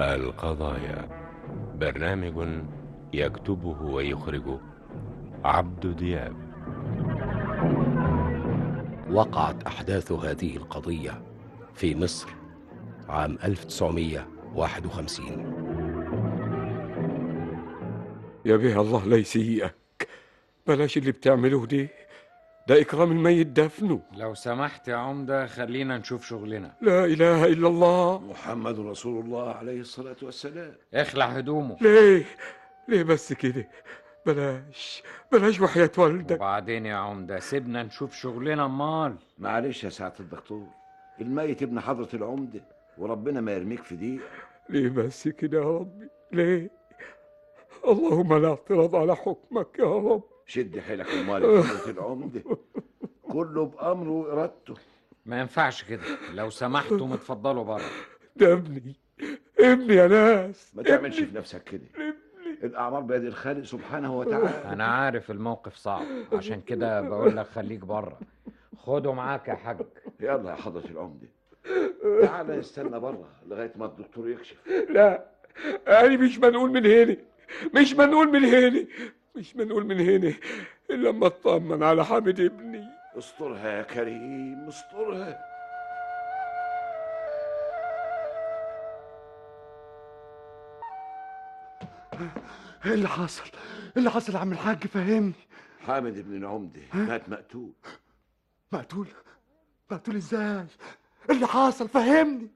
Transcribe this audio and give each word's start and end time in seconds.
القضايا. 0.00 1.08
برنامج 1.74 2.62
يكتبه 3.12 3.82
ويخرجه 3.82 4.58
عبد 5.44 5.96
دياب. 5.96 6.36
وقعت 9.10 9.62
أحداث 9.62 10.12
هذه 10.12 10.56
القضية 10.56 11.22
في 11.74 11.94
مصر 11.94 12.28
عام 13.08 13.38
1951 13.44 15.26
يا 18.44 18.56
بيه 18.56 18.80
الله 18.80 19.06
لا 19.06 19.16
يسيئك 19.16 19.74
بلاش 20.66 20.96
اللي 20.96 21.12
بتعمله 21.12 21.66
دي. 21.66 21.88
ده 22.70 22.80
إكرام 22.80 23.12
الميت 23.12 23.46
دفنه. 23.46 24.00
لو 24.12 24.34
سمحت 24.34 24.88
يا 24.88 24.96
عمدة 24.96 25.46
خلينا 25.46 25.98
نشوف 25.98 26.26
شغلنا. 26.26 26.72
لا 26.80 27.04
إله 27.04 27.44
إلا 27.46 27.68
الله. 27.68 28.18
محمد 28.18 28.80
رسول 28.80 29.24
الله 29.24 29.54
عليه 29.54 29.80
الصلاة 29.80 30.16
والسلام. 30.22 30.74
اخلع 30.94 31.26
هدومه. 31.26 31.76
ليه؟ 31.80 32.24
ليه 32.88 33.02
بس 33.02 33.32
كده؟ 33.32 33.68
بلاش 34.26 35.02
بلاش 35.32 35.60
وحياة 35.60 35.90
والدك. 35.98 36.36
وبعدين 36.36 36.86
يا 36.86 36.94
عمدة 36.94 37.38
سيبنا 37.40 37.82
نشوف 37.82 38.14
شغلنا 38.14 38.64
امال 38.64 39.16
معلش 39.38 39.84
يا 39.84 39.90
سعادة 39.90 40.20
الدكتور 40.20 40.66
الميت 41.20 41.62
ابن 41.62 41.80
حضرة 41.80 42.08
العمدة 42.14 42.60
وربنا 42.98 43.40
ما 43.40 43.52
يرميك 43.52 43.82
في 43.82 43.96
دي. 43.96 44.20
ليه 44.68 44.88
بس 44.88 45.28
كده 45.28 45.58
يا 45.58 45.64
ربي؟ 45.78 46.08
ليه؟ 46.32 46.70
اللهم 47.88 48.34
لا 48.42 48.48
اعتراض 48.48 48.96
على 48.96 49.16
حكمك 49.16 49.78
يا 49.78 49.84
رب. 49.84 50.22
شد 50.50 50.78
حيلك 50.78 51.08
امال 51.08 51.42
يا 51.44 51.62
حضرة 51.62 51.90
العمدة 51.90 52.42
كله 53.22 53.64
بأمره 53.64 54.10
وإرادته. 54.10 54.74
ما 55.26 55.40
ينفعش 55.40 55.84
كده. 55.84 56.02
لو 56.34 56.50
سمحتم 56.50 57.12
اتفضلوا 57.12 57.64
بره. 57.64 57.90
ده 58.36 58.52
ابني. 58.52 58.96
ابني 59.60 59.94
يا 59.94 60.08
ناس. 60.08 60.72
ما 60.74 60.82
تعملش 60.82 61.20
في 61.20 61.36
نفسك 61.36 61.64
كده. 61.64 62.14
الأعمار 62.62 63.00
بيد 63.00 63.24
الخالق 63.24 63.64
سبحانه 63.64 64.18
وتعالى. 64.18 64.72
أنا 64.72 64.84
عارف 64.84 65.30
الموقف 65.30 65.74
صعب. 65.76 66.02
عشان 66.32 66.60
كده 66.60 67.00
بقول 67.00 67.36
لك 67.36 67.46
خليك 67.46 67.80
بره. 67.80 68.18
خده 68.76 69.12
معاك 69.12 69.48
يا 69.48 69.54
حاج. 69.54 69.80
يلا 70.20 70.50
يا 70.50 70.56
حضرة 70.56 70.86
العمدة 70.90 71.28
تعالى 72.22 72.56
نستنى 72.56 73.00
بره 73.00 73.28
لغاية 73.46 73.72
ما 73.76 73.86
الدكتور 73.86 74.28
يكشف. 74.28 74.56
لا. 74.90 75.24
أنا 75.88 76.16
مش 76.16 76.38
منقول 76.38 76.70
من 76.70 76.86
هنا. 76.86 77.16
مش 77.74 77.94
منقول 77.94 78.32
من 78.32 78.44
هنا. 78.44 78.86
مش 79.36 79.56
منقول 79.56 79.86
من 79.86 80.00
هنا 80.00 80.34
إلا 80.90 81.08
لما 81.08 81.26
اطمن 81.26 81.82
على 81.82 82.04
حامد 82.04 82.40
ابني. 82.40 82.84
استرها 83.18 83.68
يا 83.68 83.82
كريم 83.82 84.68
استرها. 84.68 85.50
إيه 92.86 92.94
اللي 92.94 93.08
حصل؟ 93.08 93.44
إيه 93.44 93.96
اللي 93.96 94.10
حصل 94.10 94.34
يا 94.34 94.38
عم 94.38 94.52
الحاج؟ 94.52 94.86
فهمني. 94.86 95.32
حامد 95.80 96.18
ابن 96.18 96.36
العمدة 96.36 96.80
مات 96.94 97.28
مقتول. 97.28 97.72
مقتول؟ 98.72 99.06
مقتول 99.90 100.16
إزاي؟ 100.16 100.42
إيه 100.46 100.66
اللي 101.30 101.46
حصل 101.46 101.88
فهمني. 101.88 102.48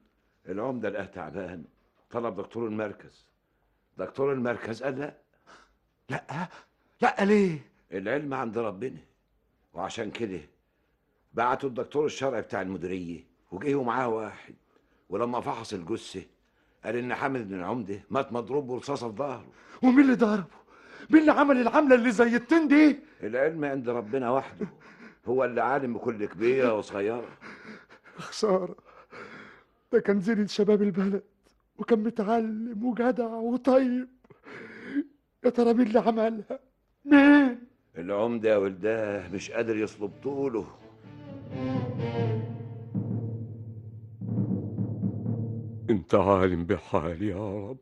العمدة 0.49 0.89
لقاه 0.89 1.05
تعبان 1.05 1.63
طلب 2.11 2.35
دكتور 2.35 2.67
المركز. 2.67 3.27
دكتور 3.97 4.33
المركز 4.33 4.83
قال 4.83 4.99
لا. 4.99 5.24
لا 6.09 6.47
لا 7.01 7.25
ليه؟ 7.25 7.59
العلم 7.91 8.33
عند 8.33 8.57
ربنا. 8.57 8.99
وعشان 9.73 10.11
كده 10.11 10.39
بعتوا 11.33 11.69
الدكتور 11.69 12.05
الشرعي 12.05 12.41
بتاع 12.41 12.61
المديرية 12.61 13.23
وجه 13.51 13.83
معاه 13.83 14.07
واحد. 14.07 14.55
ولما 15.09 15.41
فحص 15.41 15.73
الجثة 15.73 16.23
قال 16.85 16.95
إن 16.95 17.13
حامد 17.15 17.47
بن 17.47 17.55
العمدة 17.55 18.03
مات 18.09 18.33
مضروب 18.33 18.67
برصاصة 18.67 19.09
في 19.11 19.15
ظهره. 19.17 19.51
ومين 19.83 19.99
اللي 19.99 20.15
ضربه؟ 20.15 20.45
مين 21.09 21.21
اللي 21.21 21.31
عمل 21.31 21.61
العملة 21.61 21.95
اللي 21.95 22.11
زي 22.11 22.35
التين 22.35 22.67
دي؟ 22.67 22.99
العلم 23.23 23.65
عند 23.65 23.89
ربنا 23.89 24.31
وحده. 24.31 24.67
هو 25.25 25.45
اللي 25.45 25.61
عالم 25.61 25.93
بكل 25.93 26.25
كبيرة 26.25 26.73
وصغيرة. 26.73 27.37
خسارة. 28.17 28.75
ده 29.91 29.99
كان 29.99 30.19
زين 30.21 30.47
شباب 30.47 30.81
البلد 30.81 31.23
وكان 31.77 31.99
متعلم 31.99 32.85
وجدع 32.85 33.25
وطيب. 33.27 34.14
يا 35.45 35.49
ترى 35.49 35.73
مين 35.73 35.87
اللي 35.87 35.99
عملها؟ 35.99 36.59
مين؟ 37.05 37.59
العمدة 37.97 38.49
يا 38.49 38.57
ولداه 38.57 39.27
مش 39.27 39.51
قادر 39.51 39.77
يصلب 39.77 40.11
طوله. 40.23 40.67
أنت 45.89 46.15
عالم 46.15 46.65
بحالي 46.65 47.27
يا 47.27 47.69
رب. 47.69 47.77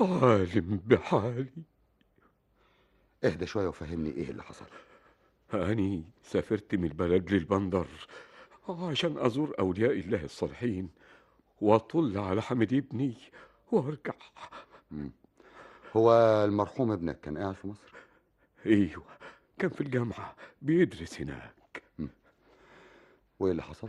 عالم 0.00 0.80
بحالي. 0.86 1.62
اهدى 3.24 3.46
شوية 3.46 3.68
وفهمني 3.68 4.10
إيه 4.10 4.30
اللي 4.30 4.42
حصل. 4.42 4.66
أني 5.54 6.04
سافرت 6.22 6.74
من 6.74 6.84
البلد 6.84 7.32
للبندر 7.32 7.86
عشان 8.68 9.18
أزور 9.18 9.54
أولياء 9.58 9.92
الله 9.92 10.24
الصالحين 10.24 10.90
وأطل 11.60 12.18
على 12.18 12.42
حمد 12.42 12.72
ابني 12.72 13.14
وأرجع. 13.72 14.14
هو 15.96 16.12
المرحوم 16.44 16.92
ابنك 16.92 17.20
كان 17.20 17.38
قاعد 17.38 17.54
في 17.54 17.68
مصر؟ 17.68 17.92
أيوة 18.66 19.04
كان 19.58 19.70
في 19.70 19.80
الجامعة 19.80 20.36
بيدرس 20.62 21.20
هناك. 21.20 21.82
وايه 23.40 23.50
اللي 23.50 23.62
حصل؟ 23.62 23.88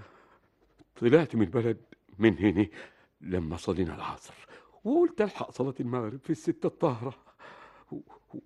طلعت 1.01 1.35
من 1.35 1.41
البلد 1.41 1.77
من 2.19 2.37
هنا 2.37 2.67
لما 3.21 3.57
صلينا 3.57 3.95
العصر 3.95 4.33
وقلت 4.83 5.21
ألحق 5.21 5.51
صلاة 5.51 5.73
المغرب 5.79 6.19
في 6.23 6.29
الستة 6.29 6.67
الطاهرة. 6.67 7.13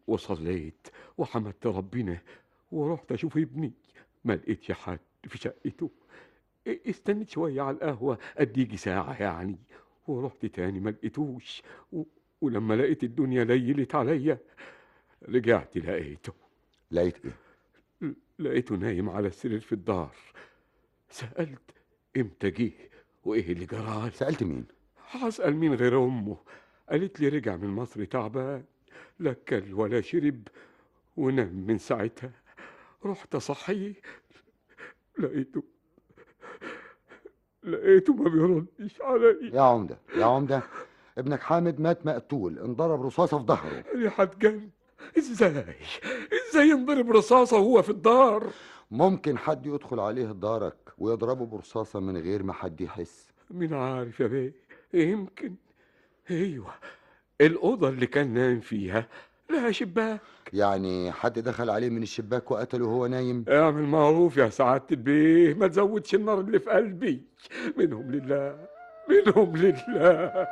وصليت 0.08 0.88
وحمدت 1.18 1.68
ربنا 1.68 2.22
ورحت 2.72 3.12
أشوف 3.12 3.38
ابني 3.38 3.74
ما 4.26 4.34
لقيتش 4.34 4.72
حد 4.72 5.00
في 5.24 5.38
شقته. 5.38 5.92
استنيت 6.68 7.30
شوية 7.30 7.62
على 7.62 7.76
القهوة 7.76 8.18
قد 8.38 8.58
يجي 8.58 8.78
ساعة 8.78 9.22
يعني 9.22 9.58
ورحت 10.08 10.46
تاني 10.46 10.80
ما 10.80 10.90
لقيتوش. 10.90 11.62
ولما 12.42 12.74
لقيت 12.74 13.04
الدنيا 13.04 13.44
ليلت 13.44 13.96
عليا 13.96 14.38
رجعت 15.30 15.78
لقيته. 15.78 16.34
لقيت 16.92 17.18
إيه؟ 17.26 17.36
لقيته 18.40 18.76
نايم 18.76 19.10
على 19.10 19.28
السرير 19.28 19.60
في 19.60 19.74
الدار. 19.74 20.16
سألت 21.10 21.72
إمتى 22.18 22.50
جه 22.50 22.72
وإيه 23.24 23.52
اللي 23.54 23.66
جرى 23.66 24.12
سألت 24.14 24.44
مين؟ 24.44 24.66
هسأل 25.10 25.56
مين 25.56 25.74
غير 25.74 26.04
أمه. 26.04 26.38
قالت 26.90 27.20
لي 27.20 27.28
رجع 27.28 27.56
من 27.56 27.68
مصر 27.68 28.06
تعبان 28.06 28.64
لا 29.20 29.34
كل 29.34 29.74
ولا 29.74 30.02
شرب 30.02 30.48
ونام 31.18 31.54
من 31.68 31.78
ساعتها. 31.78 32.32
رحت 33.06 33.36
اصحيه 33.36 33.94
لقيته 35.18 35.64
لقيته 37.64 38.14
ما 38.14 38.30
بيردش 38.30 39.02
عليا 39.02 39.56
يا 39.56 39.62
عمدة 39.62 40.00
يا 40.16 40.26
عمدة. 40.26 40.64
ابنك 41.22 41.40
حامد 41.42 41.82
مات 41.82 42.06
مقتول 42.06 42.60
انضرب 42.60 43.06
رصاصة 43.06 43.40
في 43.40 43.46
ظهره. 43.46 43.84
أنا 43.96 44.12
هتجن 44.16 44.70
إزاي؟ 45.18 45.76
إزاي 46.50 46.70
ينضرب 46.70 47.12
رصاصة 47.12 47.58
وهو 47.58 47.82
في 47.82 47.90
الدار؟ 47.90 48.44
ممكن 48.92 49.38
حد 49.38 49.66
يدخل 49.66 50.00
عليه 50.00 50.26
دارك 50.26 50.76
ويضربه 50.98 51.46
برصاصة 51.46 52.00
من 52.00 52.18
غير 52.18 52.44
ما 52.44 52.54
حد 52.54 52.82
يحس. 52.82 53.28
مين 53.52 53.74
عارف 53.74 54.20
يا 54.20 54.28
بيه؟ 54.28 54.54
يمكن. 54.94 55.56
أيوه. 56.32 56.72
الأوضة 57.42 57.90
اللي 57.90 58.08
كان 58.08 58.34
نايم 58.34 58.60
فيها 58.60 59.08
لها 59.50 59.72
شباك. 59.72 60.22
يعني 60.54 61.12
حد 61.12 61.40
دخل 61.40 61.70
عليه 61.70 61.90
من 61.90 62.04
الشباك 62.04 62.52
وقتله 62.52 62.86
وهو 62.86 63.08
نايم؟ 63.08 63.46
اعمل 63.50 63.84
معروف 63.84 64.38
يا 64.38 64.50
سعادة 64.50 64.86
البيه 64.92 65.54
ما 65.54 65.68
تزودش 65.68 66.16
النار 66.16 66.40
اللي 66.40 66.60
في 66.60 66.70
قلبي. 66.70 67.24
منهم 67.78 68.12
لله 68.12 68.68
منهم 69.10 69.58
لله 69.58 70.48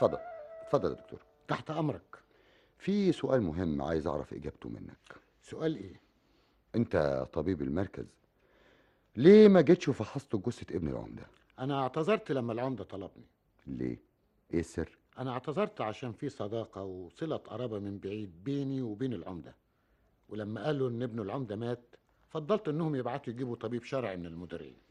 اتفضل 0.00 0.18
اتفضل 0.62 0.88
يا 0.90 0.94
دكتور. 0.94 1.20
تحت 1.48 1.70
أمرك. 1.70 2.18
في 2.78 3.12
سؤال 3.12 3.42
مهم 3.42 3.82
عايز 3.82 4.06
أعرف 4.06 4.34
إجابته 4.34 4.68
منك. 4.68 5.16
سؤال 5.42 5.76
إيه؟ 5.76 6.00
أنت 6.74 7.26
طبيب 7.32 7.62
المركز. 7.62 8.06
ليه 9.16 9.48
ما 9.48 9.60
جيتش 9.60 9.88
وفحصت 9.88 10.36
جثة 10.36 10.76
ابن 10.76 10.88
العمدة؟ 10.88 11.26
أنا 11.58 11.82
اعتذرت 11.82 12.32
لما 12.32 12.52
العمدة 12.52 12.84
طلبني. 12.84 13.24
ليه؟ 13.66 13.98
إيه 14.54 14.60
السر؟ 14.60 14.98
أنا 15.18 15.30
اعتذرت 15.30 15.80
عشان 15.80 16.12
في 16.12 16.28
صداقة 16.28 16.82
وصلة 16.82 17.36
قرابة 17.36 17.78
من 17.78 17.98
بعيد 17.98 18.44
بيني 18.44 18.82
وبين 18.82 19.12
العمدة. 19.12 19.54
ولما 20.28 20.64
قالوا 20.64 20.88
إن 20.90 21.02
ابن 21.02 21.20
العمدة 21.20 21.56
مات 21.56 21.96
فضلت 22.28 22.68
إنهم 22.68 22.94
يبعتوا 22.94 23.32
يجيبوا 23.32 23.56
طبيب 23.56 23.84
شرعي 23.84 24.16
من 24.16 24.26
المديرية 24.26 24.82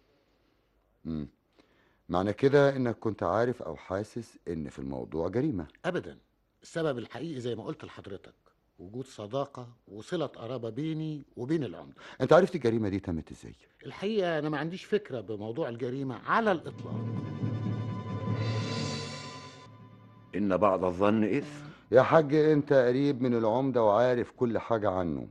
مم. 1.06 1.28
معنى 2.10 2.34
كده 2.34 2.76
إنك 2.76 3.00
كنت 3.00 3.24
عارف 3.24 3.62
أو 3.62 3.76
حاسس 3.76 4.38
إن 4.48 4.70
في 4.70 4.80
الموضوع 4.80 5.28
جريمة. 5.28 5.68
أبدا. 5.86 6.18
السبب 6.64 6.98
الحقيقي 6.98 7.40
زي 7.42 7.56
ما 7.56 7.64
قلت 7.64 7.86
لحضرتك 7.86 8.34
وجود 8.80 9.06
صداقة 9.06 9.68
وصلة 9.88 10.26
قرابة 10.26 10.70
بيني 10.70 11.26
وبين 11.38 11.64
العمدة 11.64 11.96
أنت 12.22 12.34
عرفت 12.34 12.56
الجريمة 12.56 12.90
دي 12.90 13.00
تمت 13.00 13.32
إزاي؟ 13.32 13.56
الحقيقة 13.86 14.40
أنا 14.40 14.50
ما 14.50 14.58
عنديش 14.58 14.86
فكرة 14.86 15.22
بموضوع 15.22 15.70
الجريمة 15.70 16.16
على 16.16 16.52
الإطلاق. 16.52 16.96
إن 20.36 20.58
بعض 20.58 20.86
الظن 20.86 21.24
إثم. 21.24 21.70
يا 21.92 22.02
حاج 22.02 22.36
أنت 22.36 22.74
قريب 22.74 23.22
من 23.22 23.38
العمدة 23.38 23.84
وعارف 23.84 24.32
كل 24.32 24.58
حاجة 24.58 24.90
عنه. 24.90 25.28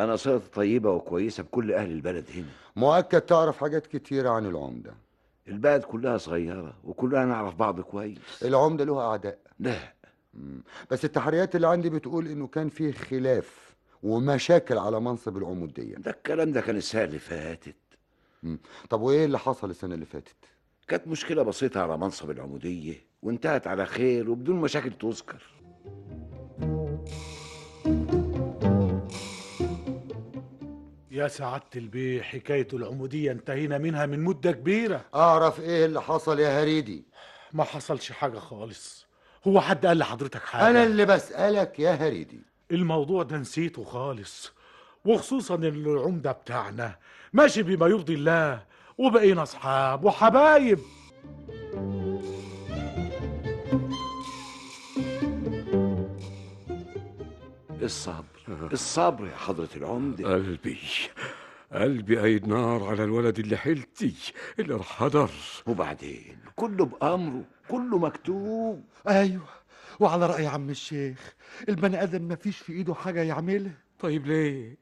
أنا 0.00 0.16
صلتي 0.16 0.50
طيبة 0.50 0.90
وكويسة 0.90 1.42
بكل 1.42 1.72
أهل 1.72 1.90
البلد 1.90 2.24
هنا. 2.34 2.48
مؤكد 2.76 3.20
تعرف 3.20 3.58
حاجات 3.60 3.86
كتيره 3.86 4.30
عن 4.30 4.46
العمدة. 4.46 4.94
البلد 5.48 5.82
كلها 5.84 6.18
صغيرة 6.18 6.76
وكلنا 6.84 7.24
نعرف 7.24 7.54
بعض 7.54 7.80
كويس. 7.80 8.42
العمدة 8.44 8.84
له 8.84 9.00
أعداء. 9.00 9.38
لا. 9.58 9.94
مم. 10.34 10.62
بس 10.90 11.04
التحريات 11.04 11.56
اللي 11.56 11.68
عندي 11.68 11.90
بتقول 11.90 12.26
إنه 12.28 12.46
كان 12.46 12.68
فيه 12.68 12.92
خلاف 12.92 13.76
ومشاكل 14.02 14.78
على 14.78 15.00
منصب 15.00 15.36
العمودية. 15.36 15.94
ده 15.96 16.10
الكلام 16.10 16.52
ده 16.52 16.60
كان 16.60 16.76
السنة 16.76 17.04
اللي 17.04 17.18
فاتت. 17.18 17.74
طب 18.90 19.00
وإيه 19.00 19.24
اللي 19.24 19.38
حصل 19.38 19.70
السنة 19.70 19.94
اللي 19.94 20.06
فاتت؟ 20.06 20.34
كانت 20.88 21.08
مشكلة 21.08 21.42
بسيطة 21.42 21.80
على 21.82 21.96
منصب 21.98 22.30
العمودية 22.30 22.94
وانتهت 23.22 23.66
على 23.66 23.86
خير 23.86 24.30
وبدون 24.30 24.56
مشاكل 24.60 24.92
تذكر. 24.92 25.42
يا 31.16 31.28
سعادة 31.28 31.64
البيه 31.76 32.22
حكاية 32.22 32.68
العمودية 32.72 33.32
انتهينا 33.32 33.78
منها 33.78 34.06
من 34.06 34.20
مدة 34.24 34.52
كبيرة. 34.52 35.04
أعرف 35.14 35.60
إيه 35.60 35.84
اللي 35.86 36.02
حصل 36.02 36.38
يا 36.40 36.62
هريدي؟ 36.62 37.04
ما 37.52 37.64
حصلش 37.64 38.12
حاجة 38.12 38.38
خالص. 38.38 39.06
هو 39.46 39.60
حد 39.60 39.86
قال 39.86 39.98
لحضرتك 39.98 40.42
حاجة؟ 40.42 40.70
أنا 40.70 40.84
اللي 40.84 41.04
بسألك 41.04 41.78
يا 41.80 41.90
هريدي. 41.90 42.40
الموضوع 42.70 43.22
ده 43.22 43.36
نسيته 43.36 43.84
خالص. 43.84 44.52
وخصوصا 45.04 45.54
ان 45.54 45.64
العمدة 45.64 46.32
بتاعنا. 46.32 46.96
ماشي 47.32 47.62
بما 47.62 47.86
يرضي 47.86 48.14
الله. 48.14 48.62
وبقينا 48.98 49.42
أصحاب 49.42 50.04
وحبايب. 50.04 50.78
الصبر 57.82 58.35
الصبر 58.48 59.26
يا 59.26 59.36
حضرة 59.36 59.68
العمدة. 59.76 60.32
قلبي 60.32 60.78
قلبي 61.72 62.18
قايد 62.18 62.48
نار 62.48 62.84
على 62.84 63.04
الولد 63.04 63.38
اللي 63.38 63.56
حيلتي 63.56 64.14
اللي 64.58 64.74
راح 64.74 65.02
هدر 65.02 65.30
وبعدين؟ 65.66 66.38
كله 66.56 66.84
بأمره 66.84 67.44
كله 67.68 67.98
مكتوب. 67.98 68.84
أيوه 69.08 69.48
وعلى 70.00 70.26
رأي 70.26 70.46
عم 70.46 70.70
الشيخ 70.70 71.34
البني 71.68 72.02
آدم 72.02 72.22
ما 72.22 72.34
فيش 72.34 72.58
في 72.58 72.72
إيده 72.72 72.94
حاجة 72.94 73.22
يعملها. 73.22 73.78
طيب 73.98 74.26
ليه؟ 74.26 74.76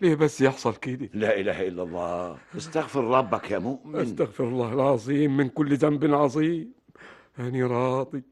ليه 0.00 0.14
بس 0.14 0.40
يحصل 0.40 0.76
كده؟ 0.76 1.08
لا 1.14 1.40
إله 1.40 1.68
إلا 1.68 1.82
الله. 1.82 2.38
استغفر 2.56 3.04
ربك 3.04 3.50
يا 3.50 3.58
مؤمن. 3.58 4.00
استغفر 4.00 4.44
الله 4.44 4.72
العظيم 4.72 5.36
من 5.36 5.48
كل 5.48 5.76
ذنب 5.76 6.14
عظيم. 6.14 6.72
أنا 7.38 7.66
راضي 7.66 8.22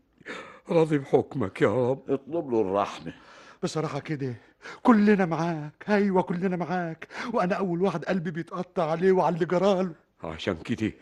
راضي 0.69 0.99
بحكمك 0.99 1.62
يا 1.62 1.90
رب. 1.90 2.11
اطلب 2.11 2.50
له 2.50 2.61
الرحمة. 2.61 3.14
بصراحة 3.62 3.99
كده 4.00 4.34
كلنا 4.82 5.26
معاك 5.26 5.84
أيوه 5.88 6.22
كلنا 6.22 6.56
معاك 6.56 7.08
وأنا 7.32 7.55
أول 7.55 7.82
واحد 7.82 8.05
قلبي 8.05 8.31
بيتقطع 8.31 8.90
عليه 8.90 9.12
وعلى 9.12 9.34
اللي 9.34 9.46
جراله 9.46 9.93
عشان 10.25 10.56
كده 10.56 10.93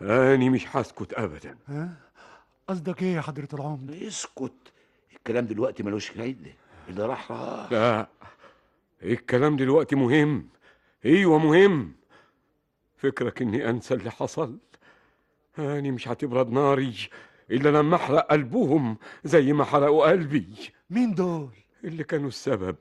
أنا 0.00 0.50
مش 0.50 0.76
هسكت 0.76 1.12
أبدا. 1.14 1.56
ها؟ 1.68 1.88
قصدك 2.68 3.02
إيه 3.02 3.14
يا 3.14 3.20
حضرة 3.20 3.48
العمدة؟ 3.54 4.06
اسكت. 4.08 4.52
الكلام 5.16 5.46
دلوقتي 5.46 5.82
ملوش 5.82 6.08
فايدة. 6.08 6.50
اللي 6.88 7.06
راح 7.06 7.32
راح. 7.32 7.72
لا 7.72 8.08
الكلام 9.02 9.56
دلوقتي 9.56 9.96
مهم. 9.96 10.48
أيوه 11.04 11.38
مهم. 11.38 11.92
فكرك 12.96 13.42
إني 13.42 13.70
أنسى 13.70 13.94
اللي 13.94 14.10
حصل. 14.10 14.58
اني 15.58 15.90
مش 15.90 16.08
هتبرد 16.08 16.50
ناري 16.50 16.94
إلا 17.50 17.68
لما 17.68 17.96
أحرق 17.96 18.26
قلبهم 18.30 18.96
زي 19.24 19.52
ما 19.52 19.64
حرقوا 19.64 20.10
قلبي. 20.10 20.46
مين 20.90 21.14
دول؟ 21.14 21.50
اللي 21.84 22.04
كانوا 22.04 22.28
السبب 22.28 22.76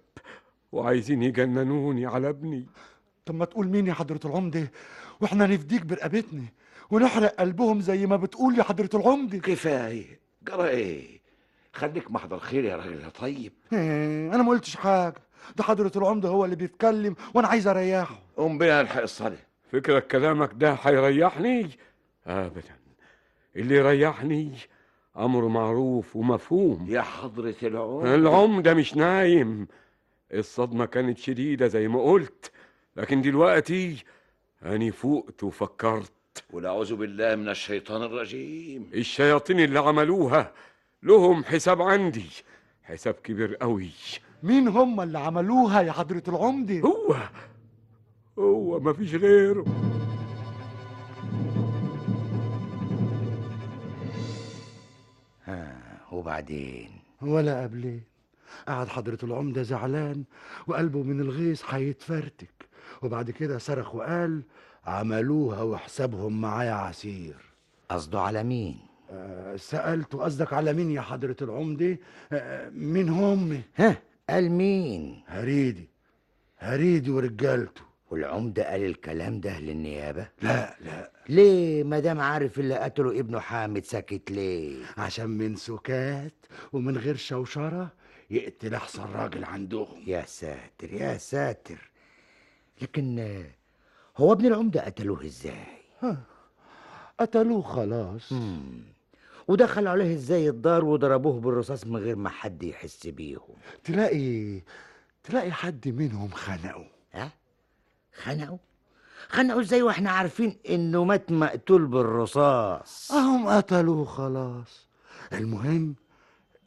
وعايزين 0.72 1.24
يجننوني 1.24 2.06
على 2.06 2.30
ابني. 2.30 2.66
طب 3.26 3.36
ما 3.36 3.46
تقول 3.46 3.68
مين 3.68 3.88
يا 3.88 3.94
حضرة 3.94 4.20
العمدة 4.26 4.72
وإحنا 5.22 5.48
نفديك 5.48 5.86
برقبتنا 5.86 6.44
ونحرق 6.92 7.36
قلبهم 7.36 7.82
زي 7.82 8.06
ما 8.06 8.16
بتقول 8.16 8.58
يا 8.58 8.64
حضرة 8.64 8.90
العمدة 8.94 9.38
كفاية. 9.38 10.20
جرى 10.44 10.68
إيه؟ 10.70 11.20
خليك 11.74 12.12
محضر 12.12 12.40
خير 12.40 12.64
يا 12.64 12.76
راجل 12.76 13.02
يا 13.02 13.10
طيب. 13.10 13.54
إيه، 13.74 14.36
أنا 14.36 14.44
ما 14.44 14.50
قلتش 14.50 14.76
حاجة. 14.76 15.16
ده 15.56 15.64
حضرة 15.64 15.92
العمدة 15.96 16.30
هو 16.30 16.46
اللي 16.46 16.56
بيتكلم 16.56 17.16
وأنا 17.34 17.48
عايز 17.48 17.68
أريحه. 17.68 18.20
قوم 18.38 18.58
بينا 18.58 18.82
نلحق 18.82 19.02
الصلاة. 19.02 19.38
فكرك 19.72 20.08
كلامك 20.08 20.50
ده 20.54 20.74
هيريحني؟ 20.74 21.70
ابدا. 22.28 22.78
اللي 23.56 23.76
يريحني 23.76 24.52
أمر 25.18 25.48
معروف 25.48 26.16
ومفهوم. 26.16 26.86
يا 26.90 27.02
حضرة 27.02 27.56
العمدة 27.64 28.16
العمدة 28.16 28.74
مش 28.74 28.96
نايم. 28.96 29.68
الصدمة 30.34 30.86
كانت 30.86 31.18
شديدة 31.18 31.68
زي 31.68 31.88
ما 31.88 32.04
قلت 32.04 32.52
لكن 32.96 33.22
دلوقتي 33.22 34.04
أنا 34.66 34.92
فقت 34.92 35.44
وفكرت. 35.44 36.12
والأعوذ 36.54 36.96
بالله 36.96 37.36
من 37.36 37.50
الشيطان 37.50 38.02
الرجيم. 38.04 38.90
الشياطين 38.94 39.60
اللي 39.60 39.80
عملوها 39.80 40.52
لهم 41.04 41.44
حساب 41.44 41.82
عندي 41.82 42.30
حساب 42.84 43.14
كبير 43.14 43.56
قوي. 43.56 43.90
مين 44.44 44.68
هم 44.68 45.02
اللي 45.02 45.20
عملوها 45.20 45.82
يا 45.82 45.92
حضرة 45.92 46.24
العمدة؟ 46.28 46.80
هو 46.80 47.16
هو 48.40 48.80
مفيش 48.80 49.16
غيره 49.16 49.66
وبعدين؟ 56.18 56.90
ولا 57.22 57.64
قبلين 57.64 58.02
قعد 58.68 58.88
حضرة 58.88 59.18
العمدة 59.24 59.64
زعلان 59.64 60.24
وقلبه 60.68 61.04
من 61.04 61.20
الغيظ 61.22 61.62
هيتفرتك. 61.70 62.68
وبعد 63.02 63.32
كده 63.32 63.58
صرخ 63.58 63.96
وقال 63.96 64.42
عملوها 64.86 65.62
وحسابهم 65.62 66.42
معايا 66.42 66.72
عسير. 66.72 67.36
قصده 67.90 68.22
على 68.22 68.44
مين؟ 68.44 68.78
آه، 69.12 69.56
سألته 69.56 70.18
قصدك 70.24 70.54
على 70.54 70.74
مين 70.74 70.92
يا 70.92 71.02
حضرة 71.02 71.36
العمدة؟ 71.42 71.98
آه، 72.32 72.70
مين 72.70 73.10
هم 73.10 73.62
ها 73.76 73.98
قال 74.30 74.52
مين؟ 74.52 75.24
هريدي. 75.28 75.88
هريدي 76.60 77.12
ورجالته. 77.12 77.82
والعمدة 78.12 78.72
قال 78.72 78.84
الكلام 78.86 79.40
ده 79.40 79.60
للنيابة؟ 79.60 80.30
لا 80.42 80.76
لا. 80.82 81.12
ليه 81.30 81.84
مدام 81.84 82.20
عارف 82.20 82.60
اللي 82.60 82.76
قتله 82.76 83.20
ابنه 83.20 83.40
حامد 83.40 83.84
ساكت 83.84 84.32
ليه؟ 84.32 84.76
عشان 84.98 85.30
من 85.30 85.56
سكات 85.56 86.34
ومن 86.74 86.98
غير 86.98 87.16
شوشرة 87.16 87.92
يقتل 88.30 88.74
أحسن 88.74 89.04
راجل 89.04 89.44
عندهم. 89.44 90.04
يا 90.08 90.26
ساتر 90.28 90.94
يا 90.94 91.18
ساتر. 91.18 91.92
لكن 92.82 93.44
هو 94.18 94.34
ابن 94.34 94.46
العمدة 94.46 94.82
قتلوه 94.86 95.26
إزاي؟ 95.26 95.78
قتلوه 97.20 97.62
خلاص. 97.62 98.32
مم. 98.32 98.82
ودخلوا 99.48 99.90
عليه 99.92 100.14
إزاي 100.14 100.50
الدار 100.50 100.86
وضربوه 100.86 101.40
بالرصاص 101.40 101.88
من 101.88 101.96
غير 101.98 102.16
ما 102.16 102.30
حد 102.30 102.64
يحس 102.64 103.08
بيهم؟ 103.08 103.56
تلاقي 103.84 104.62
تلاقي 105.24 105.52
حد 105.52 105.88
منهم 105.88 106.30
خنقه. 106.30 106.86
ها 106.86 106.97
خنقوا. 108.24 108.58
خنقوا 109.30 109.62
إزاي 109.62 109.82
وإحنا 109.82 110.12
عارفين 110.12 110.58
انه 110.70 111.04
مات 111.04 111.32
مقتول 111.32 111.86
بالرصاص؟ 111.86 113.12
اهم 113.12 113.48
قتلوه 113.48 114.06
خلاص 114.06 114.88
المهم 115.34 115.96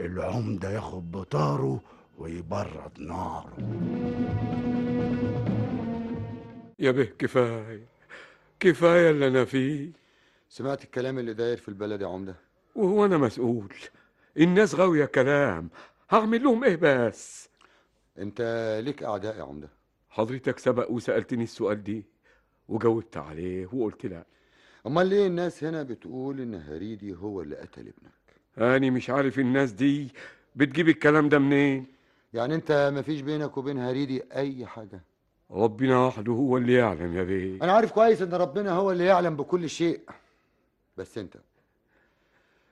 العمدة 0.01 0.71
ياخد 0.71 1.11
بطاره 1.13 1.81
ويبرد 2.19 2.93
ناره. 2.99 3.57
يا 6.79 6.91
به 6.91 7.05
كفاية. 7.19 7.87
كفاية 8.61 9.11
اللي 9.11 9.27
أنا 9.27 9.45
فيه. 9.45 9.91
سمعت 10.49 10.85
الكلام 10.85 11.19
اللي 11.19 11.35
داير 11.35 11.57
في 11.57 11.69
البلد 11.69 12.01
يا 12.01 12.07
عمدة؟ 12.07 12.35
وهو 12.75 13.05
أنا 13.05 13.19
مسؤول. 13.19 13.75
الناس 14.37 14.75
غاوية 14.75 15.05
كلام. 15.05 15.71
هعمل 16.11 16.43
لهم 16.43 16.65
إيه 16.65 16.79
بس؟ 16.83 17.49
أنت 18.19 18.41
ليك 18.85 19.03
أعداء 19.03 19.37
يا 19.37 19.43
عمدة. 19.43 19.69
حضرتك 20.11 20.59
سبق 20.59 20.91
وسألتني 20.91 21.43
السؤال 21.43 21.83
دي 21.85 22.05
وجاوبت 22.69 23.17
عليه 23.17 23.67
وقلت 23.73 24.07
لا. 24.07 24.25
أمال 24.87 25.07
ليه 25.07 25.27
الناس 25.27 25.65
هنا 25.65 25.83
بتقول 25.83 26.41
إن 26.41 26.55
هريدي 26.55 27.15
هو 27.15 27.43
اللي 27.43 27.57
قتل 27.57 27.81
ابنك؟ 27.81 28.21
أنا 28.59 28.91
مش 28.91 29.11
عارف 29.11 29.39
الناس 29.39 29.73
دي 29.73 30.09
بتجيب 30.57 30.89
الكلام 30.89 31.29
ده 31.29 31.39
منين. 31.39 31.87
يعني 32.33 32.55
أنت 32.55 32.93
مفيش 32.95 33.21
بينك 33.21 33.57
وبين 33.57 33.79
هريدي 33.79 34.23
أي 34.35 34.67
حاجة؟ 34.67 35.05
ربنا 35.51 36.07
وحده 36.07 36.33
هو 36.33 36.57
اللي 36.57 36.75
يعلم 36.75 37.17
يا 37.17 37.23
بيه. 37.23 37.63
أنا 37.63 37.73
عارف 37.73 37.93
كويس 37.93 38.23
إن 38.23 38.35
ربنا 38.35 38.73
هو 38.73 38.93
اللي 38.93 39.05
يعلم 39.05 39.37
بكل 39.37 39.71
شيء. 39.71 40.01
بس 40.97 41.19
أنت 41.19 41.37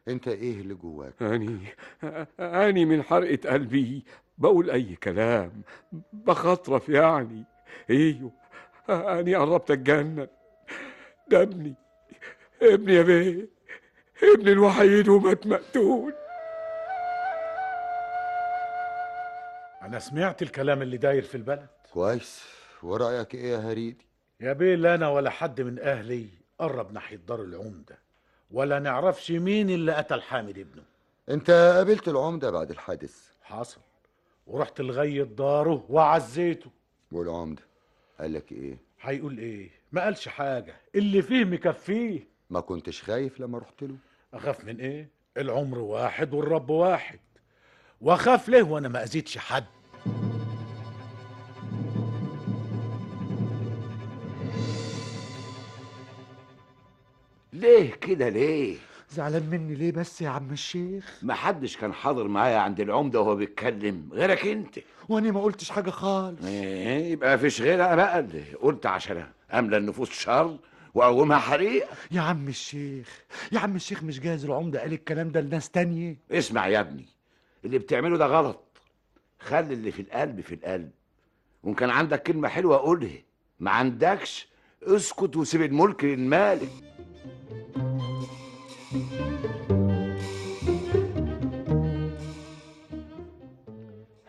انت 0.09 0.29
إيه 0.29 0.61
اللي 0.61 0.75
جواك؟ 0.75 1.23
أني 1.23 1.59
أني 2.41 2.85
من 2.85 3.03
حرقة 3.03 3.51
قلبي 3.51 4.05
بقول 4.39 4.71
أي 4.71 4.97
كلام 4.97 5.63
بخطرف 6.13 6.89
يعني. 6.89 7.45
أيوه 7.91 8.33
أني 8.91 9.35
قربت 9.35 9.71
أتجنن 9.71 10.29
ده 11.29 11.43
ابني 11.43 11.75
ابني 12.63 12.95
يا 12.95 13.03
بيه 13.03 13.49
ابني 14.35 14.53
الوحيد 14.53 15.09
ومات 15.09 15.47
مقتول 15.47 16.15
أنا 19.83 19.99
سمعت 19.99 20.43
الكلام 20.43 20.83
اللي 20.83 20.97
داير 20.97 21.23
في 21.23 21.35
البلد. 21.35 21.67
كويس. 21.93 22.45
ورأيك 22.83 23.35
إيه 23.35 23.53
يا 23.53 23.59
هريدي؟ 23.59 24.07
يا 24.41 24.53
بيه 24.53 24.75
لا 24.75 24.95
أنا 24.95 25.09
ولا 25.09 25.31
حد 25.31 25.61
من 25.61 25.79
أهلي 25.79 26.29
قرب 26.59 26.93
ناحية 26.93 27.17
دار 27.17 27.43
العمدة. 27.43 27.99
ولا 28.51 28.79
نعرفش 28.79 29.31
مين 29.31 29.71
اللي 29.71 29.93
قتل 29.95 30.23
حامد 30.23 30.59
ابنه. 30.59 30.83
انت 31.29 31.51
قابلت 31.51 32.09
العمدة 32.09 32.51
بعد 32.51 32.71
الحادث. 32.71 33.29
حصل. 33.43 33.81
ورحت 34.47 34.81
لغاية 34.81 35.23
داره 35.23 35.85
وعزيته. 35.89 36.71
والعمدة 37.13 37.63
قال 38.21 38.33
لك 38.33 38.53
إيه؟ 38.53 38.79
هيقول 39.01 39.39
إيه؟ 39.39 39.71
ما 39.93 40.05
قالش 40.05 40.29
حاجة. 40.29 40.77
اللي 40.95 41.23
فيه 41.23 41.45
مكفيه. 41.45 42.27
ما 42.51 42.61
كنتش 42.61 43.03
خايف 43.03 43.41
لما 43.41 43.59
رحت 43.59 43.83
له؟ 43.83 43.97
أخاف 44.35 44.65
من 44.65 44.81
إيه؟ 44.81 45.09
العمر 45.37 45.79
واحد 45.79 46.35
والرب 46.35 46.71
واحد. 46.71 47.21
وأخاف 48.01 48.49
ليه 48.49 48.63
وأنا 48.63 48.89
ما 48.89 49.03
أذيتش 49.03 49.39
حد؟ 49.39 49.65
ليه 57.59 57.91
كده 57.91 58.29
ليه؟ 58.29 58.77
زعلان 59.11 59.43
مني 59.51 59.75
ليه 59.75 59.93
بس 59.93 60.21
يا 60.23 60.29
عم 60.29 60.51
الشيخ؟ 60.53 61.19
محدش 61.23 61.77
كان 61.77 61.93
حاضر 61.93 62.29
معايا 62.29 62.59
عند 62.59 62.81
العمدة 62.81 63.21
وهو 63.21 63.37
بيتكلم 63.37 64.09
غيرك 64.13 64.47
انت. 64.47 64.79
وأنا 65.09 65.31
ما 65.31 65.43
قلتش 65.43 65.71
حاجة 65.71 65.91
خالص. 65.91 66.45
إيه 66.45 67.13
يبقى 67.13 67.37
مفيش 67.37 67.61
غيرها 67.63 67.95
بقى 67.95 68.19
اللي 68.21 68.43
قلت 68.63 68.87
عشان 68.87 69.27
أملى 69.53 69.77
النفوس 69.77 70.11
شر 70.11 70.59
وأقومها 70.95 71.39
حريقه 71.39 71.89
يا 72.11 72.21
عم 72.21 72.49
الشيخ 72.49 73.23
يا 73.53 73.59
عم 73.59 73.77
الشيخ 73.77 74.03
مش 74.03 74.21
جاهز 74.21 74.45
العمدة 74.45 74.81
قال 74.81 74.93
الكلام 74.93 75.29
ده 75.31 75.41
لناس 75.41 75.71
تانية. 75.71 76.17
اسمع 76.33 76.67
يا 76.69 76.81
ابني 76.81 77.07
اللي 77.65 77.79
بتعمله 77.79 78.17
ده 78.17 78.27
غلط. 78.27 78.65
خلي 79.41 79.75
اللي 79.75 79.91
في 79.93 80.03
القلب 80.03 80.41
في 80.41 80.55
القلب. 80.55 80.91
وإن 81.63 81.75
كان 81.75 81.91
عندك 81.91 82.23
كلمة 82.23 82.49
حلوة 82.49 82.77
قولها. 82.77 83.19
ما 83.61 83.71
عندكش 83.71 84.49
اسكت 84.83 85.37
وسيب 85.37 85.63
الملك 85.63 86.05
للمالك. 86.05 86.69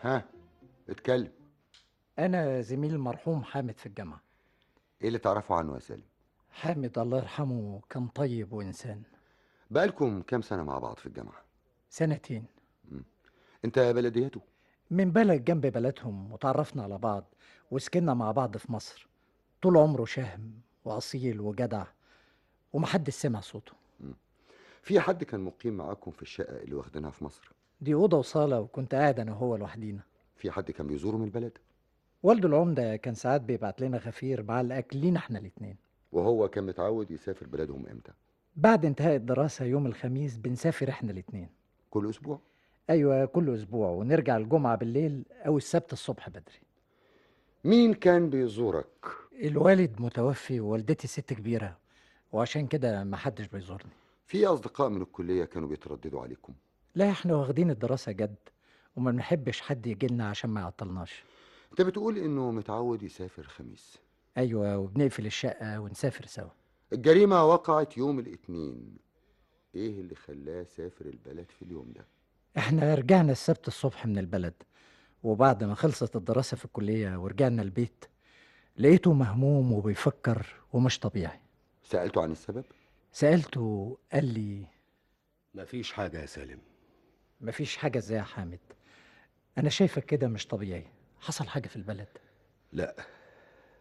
ها 0.00 0.24
اتكلم. 0.88 1.32
أنا 2.18 2.60
زميل 2.60 2.94
المرحوم 2.94 3.44
حامد 3.44 3.78
في 3.78 3.86
الجامعة. 3.86 4.20
إيه 5.02 5.08
اللي 5.08 5.18
تعرفه 5.18 5.54
عنه 5.54 5.74
يا 5.74 5.78
سالم؟ 5.78 6.02
حامد 6.50 6.98
الله 6.98 7.18
يرحمه 7.18 7.80
كان 7.90 8.08
طيب 8.08 8.52
وإنسان. 8.52 9.02
بقالكم 9.70 10.22
كام 10.22 10.42
سنة 10.42 10.62
مع 10.62 10.78
بعض 10.78 10.96
في 10.96 11.06
الجامعة؟ 11.06 11.42
سنتين. 11.90 12.44
أنت 13.64 13.78
بلديته؟ 13.78 14.40
من 14.90 15.10
بلد 15.12 15.44
جنب 15.44 15.66
بلدهم 15.66 16.32
وتعرفنا 16.32 16.82
على 16.82 16.98
بعض 16.98 17.24
وسكننا 17.70 18.14
مع 18.14 18.32
بعض 18.32 18.56
في 18.56 18.72
مصر. 18.72 19.08
طول 19.62 19.76
عمره 19.76 20.04
شهم 20.04 20.60
وأصيل 20.84 21.40
وجدع. 21.40 21.84
ومحدش 22.72 23.14
سمع 23.14 23.40
صوته. 23.40 23.72
في 24.82 25.00
حد 25.00 25.24
كان 25.24 25.40
مقيم 25.40 25.76
معاكم 25.76 26.10
في 26.10 26.22
الشقة 26.22 26.56
اللي 26.62 26.74
واخدينها 26.74 27.10
في 27.10 27.24
مصر؟ 27.24 27.52
دي 27.80 27.94
أوضة 27.94 28.18
وصالة 28.18 28.60
وكنت 28.60 28.94
قاعد 28.94 29.20
أنا 29.20 29.32
وهو 29.32 29.56
لوحدينا. 29.56 30.00
في 30.36 30.50
حد 30.50 30.70
كان 30.70 30.86
بيزوره 30.86 31.16
من 31.16 31.24
البلد؟ 31.24 31.58
والده 32.22 32.48
العمدة 32.48 32.96
كان 32.96 33.14
ساعات 33.14 33.40
بيبعت 33.40 33.80
لنا 33.80 33.98
غفير 33.98 34.42
مع 34.42 34.60
الأكل 34.60 34.98
لينا 34.98 35.18
إحنا 35.18 35.38
الاتنين. 35.38 35.76
وهو 36.12 36.48
كان 36.48 36.64
متعود 36.64 37.10
يسافر 37.10 37.46
بلادهم 37.46 37.86
إمتى؟ 37.86 38.12
بعد 38.56 38.84
انتهاء 38.84 39.16
الدراسة 39.16 39.64
يوم 39.64 39.86
الخميس 39.86 40.36
بنسافر 40.36 40.88
إحنا 40.88 41.12
الاتنين. 41.12 41.48
كل 41.90 42.10
أسبوع؟ 42.10 42.40
أيوة 42.90 43.24
كل 43.24 43.54
أسبوع 43.54 43.90
ونرجع 43.90 44.36
الجمعة 44.36 44.76
بالليل 44.76 45.24
أو 45.46 45.56
السبت 45.56 45.92
الصبح 45.92 46.28
بدري. 46.28 46.60
مين 47.64 47.94
كان 47.94 48.30
بيزورك؟ 48.30 49.06
الوالد 49.42 50.00
متوفي 50.00 50.60
ووالدتي 50.60 51.08
ست 51.08 51.32
كبيرة. 51.32 51.76
وعشان 52.32 52.66
كده 52.66 53.04
محدش 53.04 53.46
بيزورني. 53.46 53.90
في 54.26 54.46
أصدقاء 54.46 54.88
من 54.88 55.02
الكلية 55.02 55.44
كانوا 55.44 55.68
بيترددوا 55.68 56.20
عليكم. 56.20 56.52
لا 56.94 57.10
إحنا 57.10 57.34
واخدين 57.34 57.70
الدراسة 57.70 58.12
جد 58.12 58.36
وما 58.96 59.10
بنحبش 59.10 59.60
حد 59.60 59.86
يجيلنا 59.86 60.28
عشان 60.28 60.50
ما 60.50 60.60
يعطلناش. 60.60 61.24
انت 61.70 61.82
بتقول 61.82 62.18
إنه 62.18 62.50
متعود 62.50 63.02
يسافر 63.02 63.42
خميس. 63.42 63.98
أيوة 64.38 64.78
وبنقفل 64.78 65.26
الشقة 65.26 65.80
ونسافر 65.80 66.26
سوا. 66.26 66.50
الجريمة 66.92 67.44
وقعت 67.44 67.96
يوم 67.96 68.18
الاثنين. 68.18 68.96
إيه 69.74 70.00
اللي 70.00 70.14
خلاه 70.14 70.62
سافر 70.62 71.06
البلد 71.06 71.50
في 71.50 71.62
اليوم 71.62 71.92
ده؟ 71.96 72.06
إحنا 72.58 72.94
رجعنا 72.94 73.32
السبت 73.32 73.68
الصبح 73.68 74.06
من 74.06 74.18
البلد 74.18 74.54
وبعد 75.22 75.64
ما 75.64 75.74
خلصت 75.74 76.16
الدراسة 76.16 76.56
في 76.56 76.64
الكلية 76.64 77.16
ورجعنا 77.16 77.62
البيت 77.62 78.04
لقيته 78.76 79.12
مهموم 79.12 79.72
وبيفكر 79.72 80.46
ومش 80.72 80.98
طبيعي. 80.98 81.40
سألته 81.90 82.22
عن 82.22 82.32
السبب؟ 82.32 82.64
سألته 83.12 83.98
قال 84.12 84.24
لي 84.34 84.64
مفيش 85.54 85.92
حاجة 85.92 86.20
يا 86.20 86.26
سالم. 86.26 86.58
مفيش 87.40 87.76
حاجة 87.76 87.98
إزاي 87.98 88.18
يا 88.18 88.22
حامد. 88.22 88.58
أنا 89.58 89.68
شايفك 89.68 90.04
كده 90.04 90.28
مش 90.28 90.46
طبيعي. 90.46 90.86
حصل 91.20 91.48
حاجة 91.48 91.68
في 91.68 91.76
البلد؟ 91.76 92.08
لا. 92.72 92.96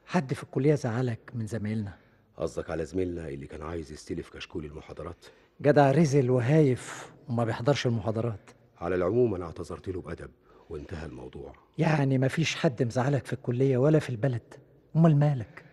حد 0.06 0.34
في 0.34 0.44
الكلية 0.44 0.75
زعلك 0.75 1.32
من 1.34 1.48
زمايلنا؟ 1.48 1.98
قصدك 2.38 2.70
على 2.70 2.86
زميلنا 2.86 3.28
اللي 3.28 3.48
كان 3.48 3.62
عايز 3.62 3.92
يستلف 3.92 4.30
كشكول 4.30 4.66
المحاضرات؟ 4.66 5.25
جدع 5.62 5.92
رزل 5.92 6.30
وهايف 6.32 7.12
وما 7.30 7.44
بيحضرش 7.46 7.88
المحاضرات. 7.88 8.50
على 8.78 8.96
العموم 8.96 9.36
أنا 9.36 9.46
اعتذرت 9.46 9.89
له 9.89 10.01
بأدب 10.01 10.32
وانتهى 10.70 11.06
الموضوع. 11.06 11.54
يعني 11.78 12.18
مفيش 12.18 12.56
حد 12.56 12.84
مزعلك 12.84 13.25
في 13.25 13.34
الكلية 13.34 13.78
ولا 13.78 14.00
في 14.00 14.10
البلد؟ 14.10 14.54
أمال 14.96 15.16
مالك؟ 15.20 15.66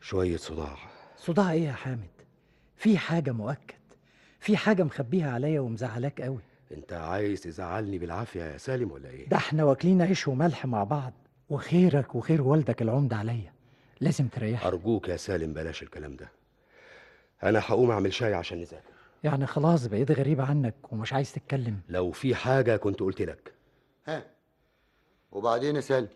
شوية 0.00 0.36
صداع. 0.36 0.91
صداع 1.24 1.52
إيه 1.52 1.64
يا 1.66 1.72
حامد؟ 1.72 2.10
في 2.76 2.98
حاجة 2.98 3.30
مؤكد 3.30 3.74
في 4.40 4.56
حاجة 4.56 4.82
مخبيها 4.82 5.30
عليا 5.30 5.60
ومزعلاك 5.60 6.20
قوي. 6.20 6.40
أنت 6.72 6.92
عايز 6.92 7.40
تزعلني 7.40 7.98
بالعافية 7.98 8.42
يا 8.44 8.58
سالم 8.58 8.90
ولا 8.90 9.08
إيه؟ 9.08 9.28
ده 9.28 9.36
إحنا 9.36 9.64
واكلين 9.64 10.02
عيش 10.02 10.28
وملح 10.28 10.66
مع 10.66 10.84
بعض 10.84 11.12
وخيرك 11.50 12.14
وخير 12.14 12.42
والدك 12.42 12.82
العمدة 12.82 13.16
عليا. 13.16 13.52
لازم 14.00 14.28
تريحني. 14.28 14.68
أرجوك 14.68 15.08
يا 15.08 15.16
سالم 15.16 15.52
بلاش 15.54 15.82
الكلام 15.82 16.16
ده. 16.16 16.28
أنا 17.42 17.58
هقوم 17.60 17.90
أعمل 17.90 18.12
شاي 18.12 18.34
عشان 18.34 18.58
نذاكر. 18.60 18.92
يعني 19.24 19.46
خلاص 19.46 19.86
بقيت 19.86 20.10
غريب 20.10 20.40
عنك 20.40 20.74
ومش 20.92 21.12
عايز 21.12 21.32
تتكلم. 21.32 21.80
لو 21.88 22.10
في 22.12 22.34
حاجة 22.34 22.76
كنت 22.76 23.00
قلت 23.00 23.22
لك. 23.22 23.52
ها. 24.06 24.22
وبعدين 25.32 25.76
يا 25.76 25.80
سالم؟ 25.80 26.08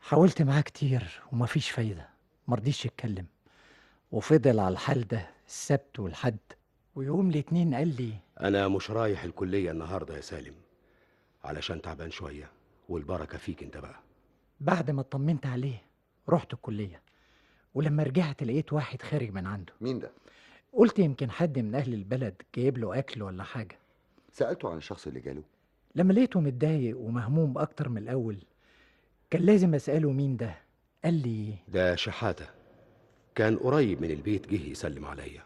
حاولت 0.00 0.42
معاه 0.42 0.60
كتير 0.60 1.20
ومفيش 1.32 1.70
فايدة. 1.70 2.08
مرضيش 2.48 2.84
يتكلم. 2.86 3.26
وفضل 4.12 4.60
على 4.60 4.72
الحال 4.72 5.08
ده 5.08 5.26
السبت 5.46 6.00
والحد. 6.00 6.36
ويوم 6.94 7.30
الاتنين 7.30 7.74
قال 7.74 7.88
لي 8.02 8.12
أنا 8.40 8.68
مش 8.68 8.90
رايح 8.90 9.24
الكلية 9.24 9.70
النهاردة 9.70 10.16
يا 10.16 10.20
سالم 10.20 10.54
علشان 11.44 11.82
تعبان 11.82 12.10
شوية 12.10 12.50
والبركة 12.88 13.38
فيك 13.38 13.62
أنت 13.62 13.76
بقى. 13.76 14.00
بعد 14.60 14.90
ما 14.90 15.00
اطمنت 15.00 15.46
عليه 15.46 15.82
رحت 16.28 16.52
الكلية 16.52 17.00
ولما 17.74 18.02
رجعت 18.02 18.42
لقيت 18.42 18.72
واحد 18.72 19.02
خارج 19.02 19.30
من 19.30 19.46
عنده. 19.46 19.72
مين 19.80 19.98
ده؟ 19.98 20.10
قلت 20.72 20.98
يمكن 20.98 21.30
حد 21.30 21.58
من 21.58 21.74
أهل 21.74 21.94
البلد 21.94 22.34
جايب 22.56 22.78
له 22.78 22.98
أكل 22.98 23.22
ولا 23.22 23.42
حاجة. 23.44 23.78
سألته 24.32 24.70
عن 24.70 24.76
الشخص 24.76 25.06
اللي 25.06 25.20
جاله. 25.20 25.42
لما 25.94 26.12
لقيته 26.12 26.40
متضايق 26.40 26.98
ومهموم 26.98 27.58
أكتر 27.58 27.88
من 27.88 27.98
الأول 28.02 28.36
كان 29.30 29.42
لازم 29.42 29.74
أسأله 29.74 30.12
مين 30.12 30.36
ده. 30.36 30.54
قال 31.04 31.14
لي 31.14 31.54
ده 31.68 31.94
شحاتة. 31.96 32.46
كان 33.34 33.56
قريب 33.56 34.02
من 34.02 34.10
البيت 34.10 34.46
جه 34.46 34.70
يسلم 34.70 35.04
عليا. 35.04 35.42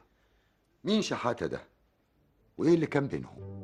مين 0.84 1.02
شحاتة 1.02 1.46
ده؟ 1.46 1.60
وإيه 2.58 2.74
اللي 2.74 2.86
كان 2.86 3.06
بينهم؟ 3.06 3.56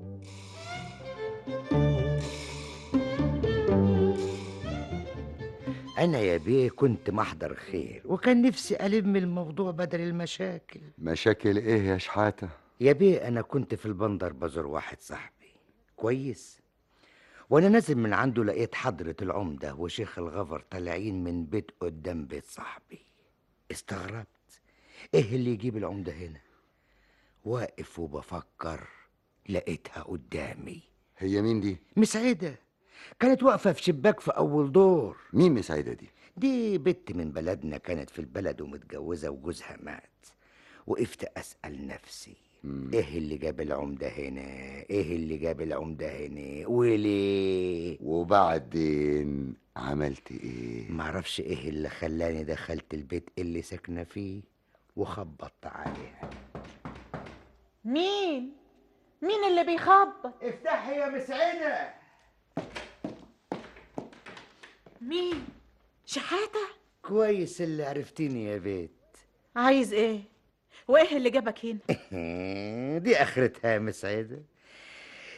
أنا 5.99 6.19
يا 6.19 6.37
بيه 6.37 6.71
كنت 6.71 7.11
محضر 7.11 7.55
خير 7.55 8.03
وكان 8.05 8.43
نفسي 8.43 8.87
ألم 8.87 9.17
الموضوع 9.17 9.71
بدل 9.71 10.01
المشاكل. 10.01 10.81
مشاكل 10.99 11.57
إيه 11.57 11.83
يا 11.83 11.99
شحاتة؟ 11.99 12.49
يا 12.81 12.93
بيه 12.93 13.29
أنا 13.29 13.43
كنت 13.43 13.75
في 13.75 13.87
البندر 13.87 14.33
بزور 14.33 14.67
واحد 14.67 15.01
صاحبي. 15.01 15.53
كويس. 15.97 16.63
وأنا 17.51 17.69
نازل 17.69 17.99
من 17.99 18.13
عنده 18.13 18.45
لقيت 18.45 18.75
حضرة 18.75 19.17
العمدة 19.23 19.75
وشيخ 19.75 20.19
الغفر 20.19 20.65
طالعين 20.71 21.25
من 21.25 21.45
بيت 21.45 21.71
قدام 21.81 22.27
بيت 22.27 22.45
صاحبي. 22.47 23.07
استغربت. 23.73 24.27
إيه 25.15 25.35
اللي 25.37 25.51
يجيب 25.51 25.77
العمدة 25.77 26.13
هنا؟ 26.13 26.41
واقف 27.45 27.99
وبفكر 27.99 28.89
لقيتها 29.49 30.03
قدامي. 30.03 30.81
هي 31.19 31.43
مين 31.43 31.61
دي؟ 31.61 31.77
مسعدة 31.97 32.59
كانت 33.21 33.43
واقفة 33.43 33.73
في 33.73 33.83
شباك 33.83 34.21
في 34.21 34.31
أول 34.31 34.73
دور. 34.73 35.17
مين 35.33 35.55
مسعدة 35.55 35.93
دي؟ 35.93 36.09
دي 36.37 36.79
بنت 36.79 37.13
من 37.13 37.33
بلدنا 37.33 37.79
كانت 37.79 38.11
في 38.11 38.19
البلد 38.19 38.61
ومتجوزة 38.61 39.31
وجوزها 39.31 39.77
مات. 39.81 40.27
وقفت 40.87 41.25
أسأل 41.25 41.87
نفسي 41.87 42.37
إيه 42.65 43.19
اللي 43.19 43.37
جاب 43.37 43.61
العمدة 43.61 44.09
هنا؟ 44.09 44.41
إيه 44.91 45.17
اللي 45.17 45.37
جاب 45.37 45.61
العمدة 45.61 46.17
هنا؟ 46.27 46.67
وليه؟ 46.67 47.99
وبعدين 48.03 49.55
عملت 49.77 50.31
إيه؟ 50.33 50.91
معرفش 50.93 51.41
إيه 51.41 51.69
اللي 51.69 51.89
خلاني 51.89 52.45
دخلت 52.45 52.95
البيت 52.95 53.31
اللي 53.39 53.63
ساكنة 53.63 54.05
فيه 54.05 54.43
وخبطت 54.97 55.67
عليها. 55.67 56.31
مين؟ 57.85 58.53
مين 59.23 59.45
اللي 59.51 59.65
بيخبط؟ 59.65 60.27
افتحي 60.43 60.93
يا 60.93 61.09
مسعدة 61.09 61.95
مين؟ 65.01 65.45
شحاتة؟ 66.07 66.67
كويس 67.03 67.61
اللي 67.63 67.85
عرفتيني 67.85 68.45
يا 68.45 68.59
بيت. 68.59 68.91
عايز 69.57 69.93
إيه؟ 69.93 70.32
وإيه 70.89 71.17
اللي 71.17 71.31
جابك 71.31 71.59
هنا؟ 71.65 71.79
دي 73.05 73.17
آخرتها 73.17 73.71
يا 73.73 73.79
مسعدة 73.79 74.39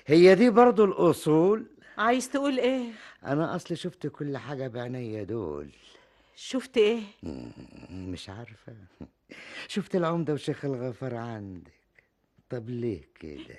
هي 0.07 0.35
دي 0.35 0.51
برضو 0.51 0.85
الأصول؟ 0.85 1.67
عايز 1.99 2.29
تقول 2.31 2.59
إيه؟ 2.59 2.85
أنا 3.27 3.57
اصلي 3.57 3.77
شفت 3.77 4.07
كل 4.07 4.37
حاجة 4.37 4.69
بعينيا 4.69 5.23
دول. 5.23 5.69
شفت 6.37 6.77
إيه؟ 6.77 7.01
مش 7.91 8.29
عارفة. 8.29 8.73
شفت 9.69 9.97
العمدة 9.97 10.33
وشيخ 10.33 10.65
الغفر 10.65 11.15
عندك. 11.15 11.73
طب 12.51 12.71
ليه 12.71 13.01
كده؟ 13.21 13.59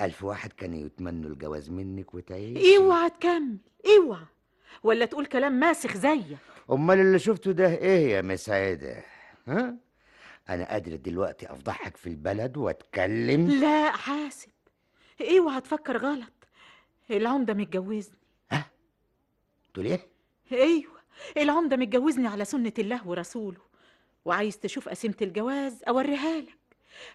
ألف 0.00 0.24
واحد 0.24 0.52
كانوا 0.52 0.86
يتمنوا 0.86 1.30
الجواز 1.30 1.70
منك 1.70 2.14
وتعيش 2.14 2.76
اوعى 2.78 3.10
تكمل 3.10 3.56
اوعى. 3.98 4.24
ولا 4.82 5.04
تقول 5.04 5.26
كلام 5.26 5.52
ماسخ 5.52 5.96
زيك. 5.96 6.36
أمال 6.70 6.98
اللي 7.00 7.18
شفته 7.18 7.52
ده 7.52 7.66
إيه 7.76 8.10
يا 8.10 8.22
مسعدة 8.22 9.04
ها؟ 9.48 9.76
أنا 10.48 10.70
قادر 10.70 10.96
دلوقتي 10.96 11.52
أفضحك 11.52 11.96
في 11.96 12.06
البلد 12.06 12.56
وأتكلم. 12.56 13.48
لا 13.50 13.90
حاسب. 13.90 14.50
اوعى 15.20 15.60
تفكر 15.60 15.96
غلط؟ 15.96 16.32
العمدة 17.10 17.54
متجوزني. 17.54 18.18
تقول 19.74 19.86
إيه؟ 19.86 20.08
أيوه 20.52 20.92
العمدة 21.36 21.76
متجوزني 21.76 22.28
على 22.28 22.44
سنة 22.44 22.72
الله 22.78 23.08
ورسوله. 23.08 23.60
وعايز 24.24 24.58
تشوف 24.58 24.88
قسيمة 24.88 25.16
الجواز 25.22 25.82
أوريها 25.88 26.40
لك. 26.40 26.58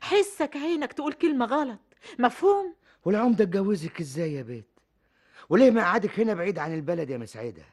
حسك 0.01 0.55
عينك 0.55 0.93
تقول 0.93 1.13
كلمة 1.13 1.45
غلط. 1.45 1.79
مفهوم؟ 2.19 2.75
والعمدة 3.05 3.43
اتجوزك 3.43 3.99
إزاي 3.99 4.33
يا 4.33 4.41
بيت؟ 4.41 4.67
وليه 5.49 5.71
مقعدك 5.71 6.19
هنا 6.19 6.33
بعيد 6.33 6.59
عن 6.59 6.73
البلد 6.73 7.09
يا 7.09 7.17
مسعدة؟ 7.17 7.63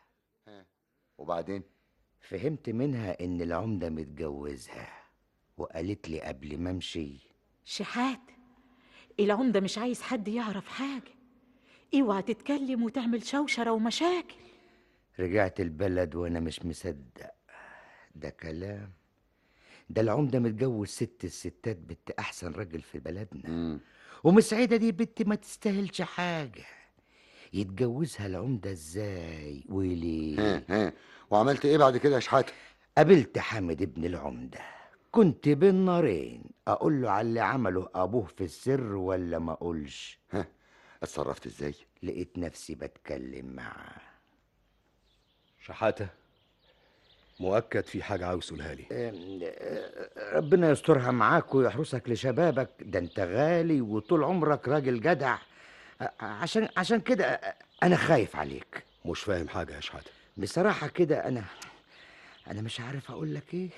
وبعدين؟ 1.19 1.63
فهمت 2.21 2.71
منها 2.71 3.25
إن 3.25 3.41
العمدة 3.41 3.91
متجوزها. 3.91 5.04
وقالت 5.57 6.09
لي 6.09 6.21
قبل 6.21 6.59
ما 6.59 6.71
أمشي 6.71 7.17
شحات 7.65 8.21
العمدة 9.21 9.61
مش 9.61 9.79
عايز 9.79 10.03
حد 10.03 10.29
يعرف 10.29 10.69
حاجة. 10.69 11.15
اوعى 11.95 12.23
تتكلم 12.23 12.83
وتعمل 12.83 13.27
شوشرة 13.27 13.71
ومشاكل. 13.71 14.35
رجعت 15.21 15.61
البلد 15.61 16.15
وأنا 16.15 16.41
مش 16.41 16.65
مصدق. 16.65 17.31
ده 18.15 18.31
كلام. 18.31 18.93
ده 19.91 20.03
العمدة 20.03 20.39
متجوز 20.39 20.89
ست 20.89 21.25
الستات 21.25 21.77
بنت 21.77 22.11
أحسن 22.19 22.53
راجل 22.53 22.83
في 22.83 22.99
بلدنا. 22.99 23.79
ومسعدة 24.25 24.77
دي 24.77 24.93
بنت 24.93 25.23
ما 25.23 25.35
تستاهلش 25.35 26.03
حاجة. 26.03 26.65
يتجوزها 27.53 28.27
العمدة 28.27 28.71
إزاي؟ 28.71 29.65
وليه؟ 29.69 30.57
ها 30.57 30.63
ها. 30.69 30.93
وعملت 31.31 31.65
إيه 31.65 31.79
بعد 31.79 31.97
كده 31.97 32.15
يا 32.15 32.21
شحاتة؟ 32.21 32.53
قابلت 32.99 33.39
حامد 33.39 33.83
ابن 33.83 34.05
العمدة. 34.05 34.74
كنت 35.15 35.49
بين 35.49 35.75
نارين 35.75 36.43
أقول 36.69 37.03
له 37.03 37.11
على 37.11 37.29
اللي 37.29 37.41
عمله 37.41 37.89
أبوه 37.95 38.27
في 38.27 38.45
السر 38.45 38.95
ولا 38.95 39.39
ما 39.39 39.53
أقولش؟ 39.53 40.19
ها 40.33 40.47
اتصرفت 41.03 41.47
إزاي؟ 41.47 41.75
لقيت 42.03 42.39
نفسي 42.39 42.75
بتكلم 42.75 43.47
معاه. 43.47 44.01
شحاتة 45.65 46.09
مؤكد 47.41 47.85
في 47.85 48.03
حاجة 48.03 48.27
عاوز 48.27 48.47
تقولها 48.47 48.75
لي. 48.75 48.85
ربنا 50.33 50.71
يسترها 50.71 51.11
معاك 51.11 51.55
ويحرسك 51.55 52.09
لشبابك. 52.09 52.71
ده 52.81 52.99
أنت 52.99 53.21
غالي 53.21 53.81
وطول 53.81 54.25
عمرك 54.25 54.69
راجل 54.69 55.01
جدع. 55.01 55.37
عشان 56.21 56.69
عشان 56.77 57.01
كده 57.01 57.41
أنا 57.83 57.97
خايف 57.97 58.37
عليك. 58.37 58.85
مش 59.05 59.21
فاهم 59.21 59.49
حاجة 59.49 59.75
يا 59.75 59.81
شحاتة. 59.81 60.11
بصراحة 60.37 60.89
كده 60.89 61.29
أنا 61.29 61.45
أنا 62.51 62.63
مش 62.63 62.81
عارف 62.81 63.11
أقول 63.11 63.35
لك 63.35 63.55
إيه. 63.55 63.69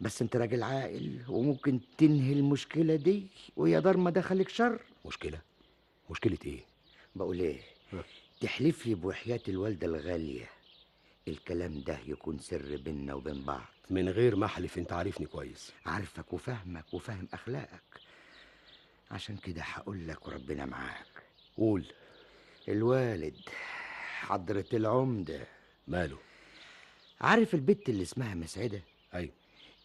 بس 0.00 0.22
انت 0.22 0.36
راجل 0.36 0.62
عاقل 0.62 1.18
وممكن 1.28 1.80
تنهي 1.98 2.32
المشكلة 2.32 2.96
دي 2.96 3.26
ويا 3.56 3.80
دار 3.80 3.96
ما 3.96 4.10
دخلك 4.10 4.48
شر. 4.48 4.80
مشكلة؟ 5.06 5.40
مشكلة 6.10 6.38
إيه؟ 6.46 6.60
بقول 7.16 7.40
إيه؟ 7.40 7.60
تحلف 8.40 8.86
لي 8.86 8.94
بوحياة 8.94 9.40
الوالدة 9.48 9.86
الغالية. 9.86 10.50
الكلام 11.28 11.80
ده 11.80 11.98
يكون 12.06 12.38
سر 12.38 12.76
بيننا 12.76 13.14
وبين 13.14 13.44
بعض. 13.44 13.66
من 13.90 14.08
غير 14.08 14.36
ما 14.36 14.46
أحلف 14.46 14.78
أنت 14.78 14.92
عارفني 14.92 15.26
كويس. 15.26 15.72
عارفك 15.86 16.32
وفاهمك 16.32 16.94
وفاهم 16.94 17.28
أخلاقك. 17.32 18.00
عشان 19.10 19.36
كده 19.36 19.62
هقول 19.62 20.08
لك 20.08 20.28
وربنا 20.28 20.66
معاك. 20.66 21.06
قول. 21.56 21.84
الوالد 22.68 23.36
حضرة 24.20 24.64
العمدة. 24.72 25.46
ماله؟ 25.88 26.18
عارف 27.20 27.54
البت 27.54 27.88
اللي 27.88 28.02
اسمها 28.02 28.34
مسعدة؟ 28.34 28.82
أيوه. 29.14 29.32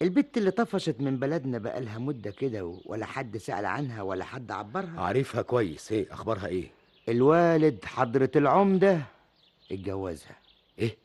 البت 0.02 0.38
اللي 0.38 0.52
طفشت 0.52 0.96
من 1.00 1.20
بلدنا 1.20 1.58
بقالها 1.58 1.98
مدة 2.00 2.32
كده 2.32 2.80
ولا 2.86 3.06
حد 3.06 3.38
سأل 3.38 3.66
عنها 3.66 4.02
ولا 4.02 4.26
حد 4.26 4.52
عبرها؟ 4.52 5.02
عارفها 5.02 5.42
كويس. 5.42 5.92
إيه؟ 5.92 6.14
أخبارها 6.14 6.48
إيه؟ 6.48 6.68
الوالد 7.10 7.86
حضرة 7.86 8.32
العمدة 8.36 9.02
اتجوزها. 9.72 10.36
إيه؟ 10.80 10.98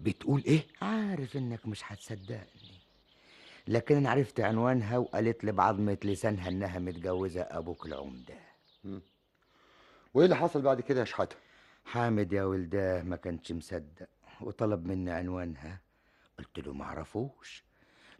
بتقول 0.00 0.42
إيه؟ 0.46 0.66
عارف 0.82 1.36
إنك 1.36 1.66
مش 1.66 1.92
هتصدقني. 1.92 2.78
لكن 3.68 3.96
أنا 3.96 4.10
عرفت 4.10 4.40
عنوانها 4.40 4.98
وقالت 4.98 5.44
لي 5.44 5.52
بعظمة 5.52 5.98
لسانها 6.04 6.48
إنها 6.48 6.78
متجوزة 6.78 7.40
أبوك 7.40 7.86
العمدة. 7.86 8.34
وإيه 10.14 10.24
اللي 10.24 10.36
حصل 10.36 10.62
بعد 10.62 10.80
كده 10.80 11.00
يا 11.00 11.04
شحاتة؟ 11.04 11.36
حامد 11.84 12.32
يا 12.32 12.44
ولداه 12.44 13.02
ما 13.02 13.16
كانش 13.16 13.52
مصدق 13.52 14.08
وطلب 14.40 14.86
مني 14.86 15.10
عنوانها. 15.10 15.80
قلت 16.38 16.58
له 16.58 16.72
معرفوش 16.72 17.64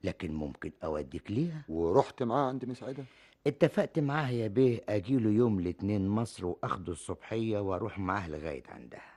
لكن 0.05 0.33
ممكن 0.33 0.73
أوديك 0.85 1.31
ليها. 1.31 1.63
ورحت 1.69 2.23
معاه 2.23 2.49
عند 2.49 2.65
مسعدة 2.65 3.05
اتفقت 3.47 3.99
معاه 3.99 4.29
يا 4.31 4.49
بيه 4.49 4.81
اجيله 4.89 5.31
يوم 5.31 5.59
الاتنين 5.59 6.09
مصر 6.09 6.47
وأخده 6.47 6.93
الصبحية 6.93 7.59
وأروح 7.59 7.99
معاه 7.99 8.29
لغاية 8.29 8.63
عندها. 8.69 9.13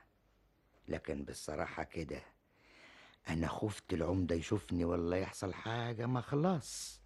لكن 0.88 1.24
بالصراحة 1.24 1.84
كده 1.84 2.22
أنا 3.30 3.48
خفت 3.48 3.94
العمدة 3.94 4.36
يشوفني 4.36 4.86
ولا 4.86 5.18
يحصل 5.18 5.54
حاجة 5.54 6.06
ما 6.06 6.22
خلاص. 6.22 7.02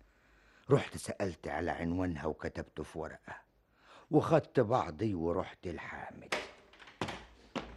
رحت 0.72 0.98
سألت 0.98 1.48
على 1.48 1.72
عنوانها 1.72 2.26
وكتبته 2.26 2.84
في 2.84 3.00
ورقة. 3.00 3.36
وخدت 4.12 4.60
بعضي 4.60 5.14
ورحت 5.14 5.68
لحامد. 5.68 6.34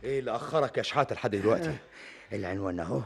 إيه 0.05 0.19
اللي 0.19 0.31
أخرك 0.31 0.79
يا 0.79 0.83
شحاتة 0.83 1.15
لحد 1.15 1.31
دلوقتي؟ 1.31 1.77
العنوان 2.33 2.81
أهو. 2.81 3.03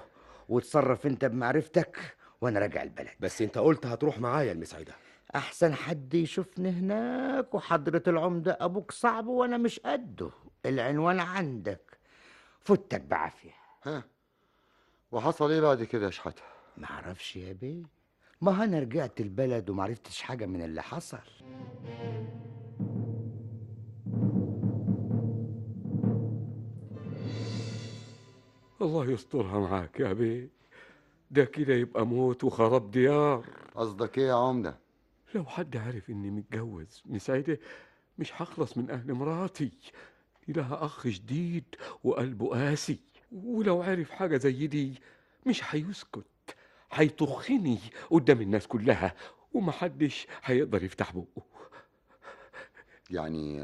وتصرف 0.49 1.07
أنت 1.07 1.25
بمعرفتك. 1.25 2.17
وأنا 2.43 2.61
راجع 2.61 2.83
البلد. 2.83 3.09
بس 3.21 3.43
أنت 3.43 3.59
قلت 3.59 3.87
هتروح 3.87 4.19
معايا 4.19 4.53
المسعدة. 4.53 4.93
أحسن 5.35 5.75
حد 5.75 6.15
يشوفني 6.15 6.71
هناك 6.71 7.55
وحضرة 7.55 8.03
العمدة 8.07 8.59
أبوك 8.61 8.91
صعب 8.93 9.27
وأنا 9.27 9.57
مش 9.57 9.81
قده. 9.81 10.31
العنوان 10.67 11.21
عندك. 11.21 11.99
فتك 12.61 13.01
بعافية. 13.01 13.55
ها؟ 13.85 14.05
وحصل 15.13 15.51
إيه 15.51 15.61
بعد 15.61 15.83
كده 15.83 16.07
يا 16.07 16.11
شحاتة؟ 16.11 16.43
معرفش 16.77 17.37
يا 17.37 17.53
بيه. 17.53 17.83
ما 18.41 18.65
أنا 18.65 18.79
رجعت 18.79 19.21
البلد 19.21 19.71
ومعرفتش 19.71 20.23
حاجة 20.23 20.47
من 20.47 20.63
اللي 20.63 20.83
حصل. 20.83 21.19
الله 28.83 29.11
يسترها 29.11 29.59
معاك 29.59 30.01
يا 30.01 30.13
بيه. 30.13 30.62
ده 31.33 31.45
كده 31.45 31.75
يبقى 31.75 32.07
موت 32.07 32.45
وخراب 32.45 32.91
ديار. 32.91 33.45
قصدك 33.75 34.19
إيه 34.19 34.29
يا 34.29 34.35
عمدة؟ 34.35 34.77
لو 35.35 35.45
حد 35.45 35.77
عارف 35.77 36.11
إني 36.11 36.31
متجوز 36.31 37.03
مسعدة 37.07 37.59
مش 38.19 38.43
هخلص 38.43 38.79
من 38.79 38.91
أهل 38.91 39.15
مراتي. 39.15 39.71
دي 40.47 40.53
لها 40.53 40.85
أخ 40.85 41.07
جديد 41.07 41.65
وقلبه 42.05 42.49
قاسي. 42.49 42.99
ولو 43.33 43.83
عرف 43.83 44.11
حاجة 44.11 44.37
زي 44.37 44.67
دي 44.67 44.95
مش 45.47 45.75
هيسكت 45.75 46.27
هيطخني 46.93 47.79
قدام 48.11 48.41
الناس 48.41 48.67
كلها 48.67 49.15
ومحدش 49.53 50.27
هيقدر 50.45 50.85
يفتح 50.85 51.13
بقه. 51.13 51.43
يعني 53.11 53.57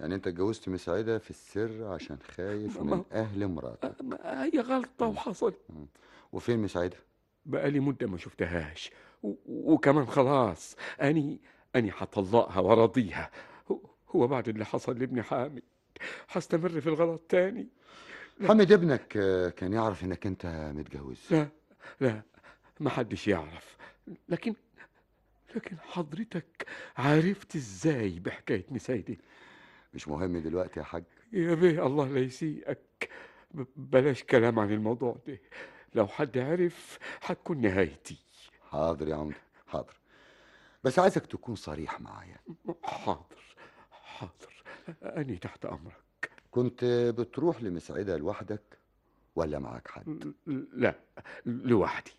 يعني 0.00 0.14
أنت 0.14 0.26
اتجوزت 0.26 0.68
مسعدة 0.68 1.18
في 1.18 1.30
السر 1.30 1.84
عشان 1.84 2.18
خايف 2.36 2.80
من 2.80 3.04
أهل 3.12 3.48
مراتك. 3.48 3.94
هي 4.24 4.60
غلطة 4.60 5.06
وحصل 5.06 5.54
وفين 6.34 6.58
مسعدة 6.58 6.96
بقالي 7.46 7.80
مدة 7.80 8.06
ما 8.06 8.16
شفتهاش. 8.18 8.90
و- 9.22 9.34
وكمان 9.46 10.06
خلاص 10.06 10.76
أني 11.02 11.40
أني 11.76 11.92
هطلقها 11.98 12.60
وراضيها 12.60 13.30
هو- 13.70 13.80
هو 14.10 14.26
بعد 14.26 14.48
اللي 14.48 14.64
حصل 14.64 14.98
لابني 14.98 15.22
حامد. 15.22 15.62
هستمر 16.28 16.80
في 16.80 16.86
الغلط 16.86 17.20
تاني. 17.28 17.68
حامد 18.48 18.72
ابنك 18.72 19.08
كان 19.56 19.72
يعرف 19.72 20.04
إنك 20.04 20.26
أنت 20.26 20.72
متجوز. 20.76 21.20
لا 21.30 21.48
لا 22.00 22.22
ما 22.80 22.90
حدش 22.90 23.28
يعرف. 23.28 23.76
لكن 24.28 24.54
لكن 25.56 25.76
حضرتك 25.78 26.66
عرفت 26.96 27.56
إزاي 27.56 28.18
بحكاية 28.20 28.64
مسايدي؟ 28.70 29.20
مش 29.94 30.08
مهم 30.08 30.38
دلوقتي 30.38 30.80
يا 30.80 30.84
حاج. 30.84 31.04
يا 31.32 31.54
بيه 31.54 31.86
الله 31.86 32.08
لا 32.08 32.20
يسيئك. 32.20 33.08
بلاش 33.76 34.22
كلام 34.24 34.58
عن 34.58 34.70
الموضوع 34.72 35.16
ده. 35.26 35.38
لو 35.94 36.06
حد 36.06 36.38
عرف 36.38 36.98
هتكون 37.22 37.60
نهايتي. 37.60 38.18
حاضر 38.70 39.08
يا 39.08 39.14
عمدة 39.14 39.36
حاضر. 39.66 39.96
بس 40.84 40.98
عايزك 40.98 41.26
تكون 41.26 41.54
صريح 41.54 42.00
معايا. 42.00 42.36
حاضر 42.82 43.56
حاضر. 43.90 44.62
أني 45.02 45.36
تحت 45.36 45.64
أمرك. 45.64 46.30
كنت 46.50 46.84
بتروح 47.18 47.62
لمسعدة 47.62 48.16
لوحدك 48.16 48.78
ولا 49.36 49.58
معاك 49.58 49.88
حد؟ 49.88 50.32
لا 50.72 50.94
لوحدي. 51.46 52.12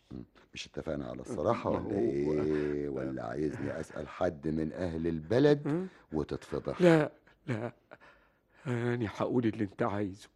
مش 0.53 0.67
اتفقنا 0.67 1.07
على 1.07 1.21
الصراحة 1.21 1.69
ولا 1.69 1.99
إيه؟ 1.99 2.89
ولا 2.89 3.25
عايزني 3.25 3.79
أسأل 3.79 4.07
حد 4.07 4.47
من 4.47 4.73
أهل 4.73 5.07
البلد 5.07 5.87
وتتفضح. 6.11 6.81
لا 6.81 7.11
لا. 7.47 7.73
أنا 8.67 9.09
هقول 9.15 9.45
اللي 9.45 9.63
أنت 9.63 9.83
عايزه. 9.83 10.29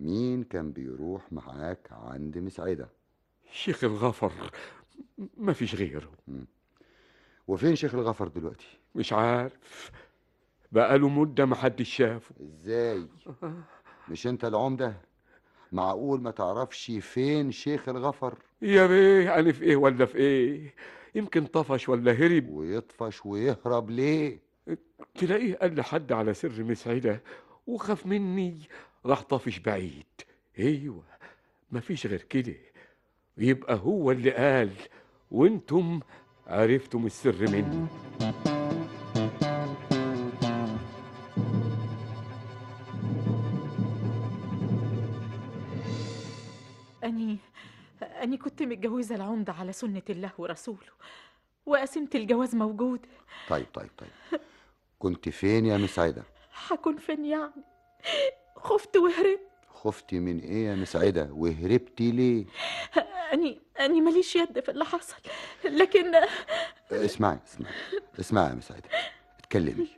مين 0.00 0.42
كان 0.44 0.72
بيروح 0.72 1.32
معاك 1.32 1.88
عند 1.92 2.38
مسعدة؟ 2.38 2.88
شيخ 3.52 3.84
الغفر. 3.84 4.32
ما 5.36 5.52
فيش 5.52 5.74
غيره. 5.74 6.10
وفين 7.48 7.76
شيخ 7.76 7.94
الغفر 7.94 8.28
دلوقتي؟ 8.28 8.78
مش 8.94 9.12
عارف. 9.12 9.90
بقاله 10.72 11.08
مدة 11.08 11.44
ما 11.46 11.56
حدش 11.56 11.96
شافه. 11.96 12.34
إزاي؟ 12.40 13.06
مش 14.08 14.26
أنت 14.26 14.44
العمدة 14.44 14.94
معقول 15.72 16.20
ما 16.20 16.30
تعرفش 16.30 16.90
فين 16.90 17.52
شيخ 17.52 17.88
الغفر؟ 17.88 18.38
يا 18.62 18.86
بيه 18.86 19.38
أنا 19.38 19.52
في 19.52 19.64
إيه 19.64 19.76
ولا 19.76 20.04
في 20.06 20.18
إيه؟ 20.18 20.74
يمكن 21.14 21.46
طفش 21.46 21.88
ولا 21.88 22.12
هرب. 22.12 22.48
ويطفش 22.48 23.26
ويهرب 23.26 23.90
ليه؟ 23.90 24.38
تلاقيه 25.14 25.54
قال 25.56 25.76
لحد 25.76 26.12
على 26.12 26.34
سر 26.34 26.64
مسعدة 26.64 27.22
وخاف 27.66 28.06
مني. 28.06 28.58
راح 29.06 29.22
طافش 29.22 29.58
بعيد. 29.58 30.06
أيوه 30.58 31.02
مفيش 31.70 32.06
غير 32.06 32.22
كده. 32.22 32.54
يبقى 33.38 33.74
هو 33.76 34.10
اللي 34.10 34.30
قال 34.30 34.70
وأنتم 35.30 36.00
عرفتم 36.46 37.06
السر 37.06 37.50
مني 37.50 37.86
أني 47.04 47.38
أني 48.02 48.36
كنت 48.36 48.62
متجوزة 48.62 49.14
العمدة 49.14 49.52
على 49.52 49.72
سنة 49.72 50.02
الله 50.10 50.30
ورسوله 50.38 50.90
وقسيمة 51.66 52.08
الجواز 52.14 52.54
موجودة 52.56 53.08
طيب 53.48 53.66
طيب 53.74 53.90
طيب. 53.98 54.40
كنت 54.98 55.28
فين 55.28 55.66
يا 55.66 55.76
مسعدة 55.76 56.22
هكون 56.70 56.96
فين 56.96 57.24
يعني؟ 57.24 57.52
خفت 58.62 58.96
وهربت. 58.96 59.40
خفتي 59.74 60.18
من 60.18 60.38
إيه 60.40 60.66
يا 60.66 60.74
مسعدة؟ 60.74 61.28
وهربتي 61.32 62.10
ليه؟ 62.10 62.44
أني 63.32 63.60
أني 63.80 64.00
ماليش 64.00 64.36
يد 64.36 64.60
في 64.60 64.70
اللي 64.70 64.84
حصل 64.84 65.16
لكن 65.64 66.14
اسمعي 66.92 67.38
اسمعي 67.46 67.72
اسمعي 68.20 68.48
يا 68.50 68.54
مسعدة. 68.54 68.88
اتكلمي 69.38 69.88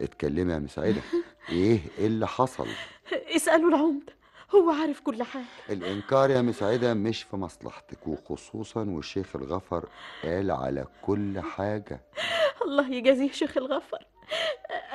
اتكلمي 0.00 0.52
يا 0.52 0.58
مسعدة. 0.58 1.00
إيه 1.48 1.80
اللي 1.98 2.26
حصل؟ 2.26 2.68
اسألوا 3.12 3.68
العمدة 3.68 4.12
هو 4.54 4.70
عارف 4.70 5.00
كل 5.00 5.22
حاجة. 5.22 5.44
الإنكار 5.70 6.30
يا 6.30 6.42
مسعدة 6.42 6.94
مش 6.94 7.22
في 7.22 7.36
مصلحتك 7.36 8.06
وخصوصا 8.06 8.84
والشيخ 8.84 9.36
الغفر 9.36 9.88
قال 10.24 10.50
على 10.50 10.86
كل 11.02 11.40
حاجة. 11.40 12.00
الله 12.62 12.92
يجازيه 12.92 13.30
شيخ 13.32 13.56
الغفر. 13.56 14.06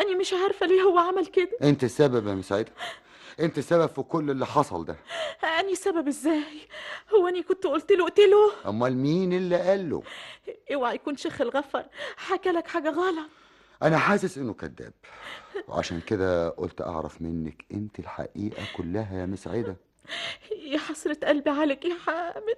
أني 0.02 0.16
مش 0.16 0.34
عارفة 0.34 0.66
ليه 0.66 0.82
هو 0.82 0.98
عمل 1.00 1.26
كده. 1.26 1.58
أنت 1.64 1.84
السبب 1.84 2.28
يا 2.28 2.34
مسعدة. 2.34 2.72
انت 3.40 3.58
السبب 3.58 3.90
في 3.90 4.02
كل 4.02 4.32
اللي 4.32 4.46
حصل 4.46 4.86
ده. 4.86 4.96
أني 5.60 5.76
سبب 5.76 6.08
إزاي؟ 6.08 6.68
هو 7.16 7.28
أني 7.28 7.44
كنت 7.44 7.68
قلت 7.68 7.92
له 7.92 8.04
اقتله 8.04 8.52
أمال 8.70 8.98
مين 8.98 9.34
اللي 9.34 9.62
قال 9.62 9.90
له؟ 9.90 10.04
اوعى 10.74 10.96
يكون 10.96 11.18
شيخ 11.18 11.42
الغفر 11.42 11.86
حكى 12.18 12.50
لك 12.50 12.68
حاجة 12.68 12.90
غلط. 12.90 13.30
أنا 13.84 13.98
حاسس 13.98 14.38
إنه 14.38 14.54
كذاب. 14.54 14.94
وعشان 15.68 16.02
كده 16.02 16.50
قلت 16.50 16.82
أعرف 16.82 17.22
منك 17.22 17.66
أنت 17.72 18.00
الحقيقة 18.00 18.64
كلها 18.78 19.20
يا 19.20 19.26
مسعدة 19.26 19.76
يا 20.66 20.78
حسرة 20.80 21.18
قلبي 21.28 21.50
عليك 21.50 21.86
يا 21.86 21.96
حامد. 22.06 22.58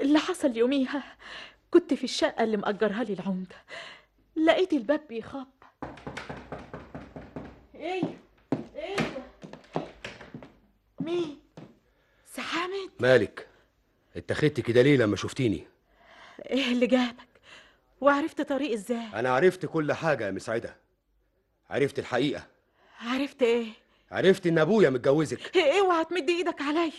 اللي 0.00 0.18
حصل 0.18 0.56
يوميها 0.56 1.16
كنت 1.70 1.94
في 1.94 2.04
الشقة 2.04 2.44
اللي 2.44 2.56
مأجرها 2.56 3.04
لي 3.04 3.12
العمدة. 3.12 3.56
لقيت 4.36 4.72
الباب 4.72 5.00
بيخبط. 5.08 5.46
إيه؟ 7.74 8.18
مين؟ 11.08 11.38
سي 12.34 12.40
حامد 12.40 12.90
مالك 13.00 13.46
اتخذت 14.16 14.60
كده 14.60 14.82
ليه 14.82 14.96
لما 14.96 15.16
شفتيني. 15.16 15.66
إيه 16.50 16.72
اللي 16.72 16.86
جابك؟ 16.86 17.28
وعرفت 18.00 18.40
طريق 18.42 18.72
إزاي؟ 18.72 19.06
أنا 19.14 19.30
عرفت 19.30 19.66
كل 19.66 19.92
حاجة 19.92 20.26
يا 20.26 20.30
مسعدة. 20.30 20.76
عرفت 21.70 21.98
الحقيقة. 21.98 22.46
عرفت 23.00 23.42
إيه؟ 23.42 23.66
عرفت 24.12 24.46
إن 24.46 24.58
أبويا 24.58 24.90
متجوزك. 24.90 25.56
اوعى 25.56 26.04
تمد 26.04 26.28
إيدك 26.28 26.62
عليا 26.62 26.92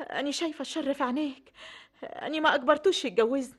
اني 0.00 0.32
شايفة 0.32 0.62
الشر 0.62 0.94
في 0.94 1.02
عينيك. 1.04 1.52
اني 2.02 2.40
ما 2.40 2.54
أجبرتوش 2.54 3.04
يتجوزني. 3.04 3.58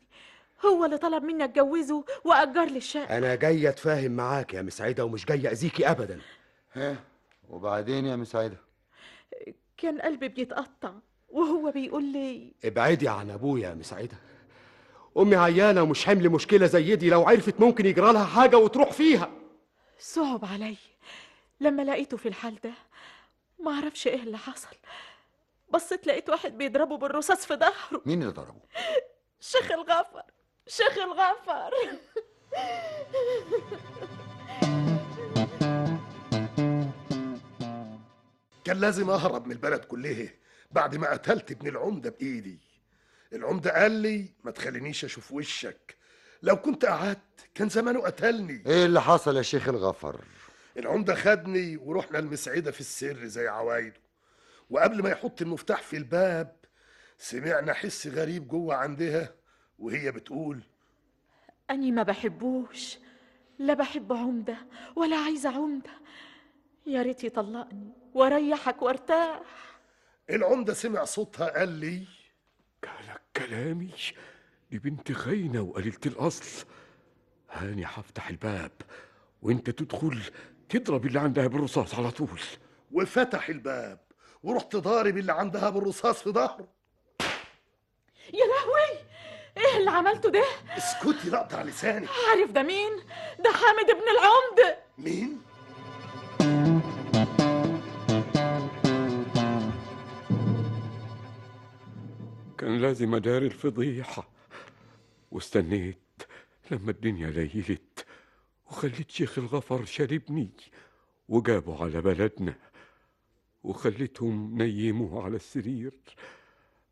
هو 0.66 0.86
اللي 0.86 0.98
طلب 0.98 1.24
مني 1.24 1.44
أتجوزه 1.44 2.06
وأجر 2.24 2.66
لي 2.66 2.78
الشقة. 2.78 3.18
أنا 3.18 3.36
جاي 3.36 3.70
أتفاهم 3.70 4.12
معاك 4.12 4.54
يا 4.54 4.62
مسعدة 4.62 5.06
ومش 5.06 5.26
جاي 5.26 5.52
أذيكي 5.52 5.90
ابدا. 5.92 6.20
ها 6.74 7.04
وبعدين 7.50 8.06
يا 8.06 8.16
مسعدة؟ 8.16 8.58
كان 9.82 10.02
قلبي 10.02 10.28
بيتقطع 10.28 10.92
وهو 11.30 11.72
بيقول 11.72 12.04
لي 12.04 12.54
ابعدي 12.66 13.08
عن 13.10 13.32
أبويا 13.32 13.70
يا 13.70 13.74
مسعده 13.74 14.18
أمي 15.18 15.36
عيانة 15.36 15.84
ومش 15.84 16.06
حمل 16.06 16.30
مشكلة 16.30 16.66
زي 16.66 16.96
دي 16.96 17.10
لو 17.10 17.24
عرفت 17.24 17.60
ممكن 17.60 17.86
يجرى 17.86 18.14
لها 18.14 18.26
حاجة 18.26 18.58
وتروح 18.58 18.92
فيها. 18.92 19.32
صعب 20.00 20.46
علي. 20.46 20.76
لما 21.60 21.82
لقيته 21.82 22.18
في 22.18 22.28
الحال 22.28 22.56
ده 22.64 22.72
ما 23.60 23.72
أعرفش 23.72 24.08
إيه 24.08 24.24
اللي 24.24 24.38
حصل. 24.38 24.76
بصيت 25.74 26.08
لقيت 26.08 26.30
واحد 26.30 26.58
بيضربه 26.58 26.98
بالرصاص 26.98 27.46
في 27.46 27.56
ظهره. 27.56 28.02
مين 28.06 28.22
اللي 28.22 28.34
ضربه؟ 28.34 28.60
شيخ 29.40 29.72
الغفر. 29.72 30.24
شيخ 30.68 30.98
الغفر. 30.98 31.74
كان 38.70 38.80
لازم 38.80 39.10
أهرب 39.10 39.46
من 39.46 39.52
البلد 39.52 39.86
كلها 39.86 40.30
بعد 40.72 40.96
ما 40.96 41.12
قتلت 41.12 41.52
ابن 41.52 41.68
العمدة 41.68 42.10
بإيدي. 42.10 42.60
العمدة 43.34 43.82
قال 43.82 43.92
لي 43.92 44.26
ما 44.44 44.52
تخلينيش 44.52 45.06
أشوف 45.06 45.32
وشك. 45.32 45.96
لو 46.44 46.56
كنت 46.56 46.86
قعدت 46.86 47.20
كان 47.56 47.70
زمانه 47.70 48.00
قتلني. 48.00 48.64
إيه 48.68 48.86
اللي 48.86 49.02
حصل 49.02 49.38
يا 49.38 49.42
شيخ 49.42 49.70
الغفر؟ 49.70 50.22
العمدة 50.78 51.16
خدني 51.16 51.78
ورحنا 51.78 52.20
المسعدة 52.20 52.72
في 52.72 52.80
السر 52.80 53.26
زي 53.26 53.48
عوايده. 53.48 54.02
وقبل 54.70 55.04
ما 55.04 55.10
يحط 55.10 55.42
المفتاح 55.42 55.82
في 55.82 55.98
الباب 55.98 56.56
سمعنا 57.18 57.74
حس 57.74 58.08
غريب 58.08 58.48
جوه 58.48 58.76
عندها 58.76 59.34
وهي 59.80 60.12
بتقول 60.12 60.62
أني 61.72 61.92
ما 61.92 62.04
بحبوش. 62.04 62.98
لا 63.60 63.74
بحب 63.74 64.14
عمدة 64.14 64.58
ولا 64.96 65.18
عايزة 65.18 65.50
عمدة. 65.50 65.92
يا 66.86 67.02
ريت 67.02 67.24
يطلقني 67.24 67.94
واريحك 68.14 68.82
وارتاح. 68.82 69.40
العمدة 70.30 70.74
سمع 70.74 71.04
صوتها 71.06 71.60
قال 71.60 71.70
لي 71.70 72.08
كلامي 73.38 73.90
دي 74.72 74.80
بنت 74.80 75.12
خاينة 75.12 75.62
وقليلة 75.62 76.00
الأصل. 76.06 76.66
هاني 77.52 77.86
هفتح 77.86 78.30
الباب 78.30 78.72
وانت 79.42 79.70
تدخل 79.70 80.22
تضرب 80.70 81.06
اللي 81.06 81.20
عندها 81.20 81.48
بالرصاص 81.48 81.96
على 81.96 82.12
طول. 82.12 82.40
وفتح 82.92 83.50
الباب 83.50 84.00
ورحت 84.44 84.76
ضارب 84.76 85.18
اللي 85.18 85.34
عندها 85.34 85.70
بالرصاص 85.70 86.22
في 86.24 86.30
ظهره 86.30 86.68
يا 88.34 88.46
لهوي! 88.46 89.00
إيه 89.58 89.78
اللي 89.78 89.92
عملته 89.92 90.30
ده؟ 90.30 90.44
اسكتي 90.78 91.30
لقطع 91.30 91.62
لسانك. 91.62 92.10
عارف 92.30 92.52
ده 92.52 92.64
مين؟ 92.64 92.92
ده 93.40 93.52
حامد 93.52 93.90
ابن 93.90 94.04
العمده 94.20 94.78
مين؟ 94.98 95.42
كان 102.60 102.78
لازم 102.78 103.16
أداري 103.16 103.46
الفضيحة. 103.46 104.30
واستنيت 105.32 106.24
لما 106.72 106.92
الدنيا 106.92 107.30
ليلت 107.30 108.06
وخليت 108.66 109.12
شيخ 109.12 109.38
الغفر 109.38 109.86
شاربني 109.86 110.50
وجابوا 111.30 111.78
على 111.78 112.02
بلدنا 112.02 112.56
وخليتهم 113.64 114.62
نيموه 114.62 115.24
على 115.24 115.36
السرير. 115.36 115.94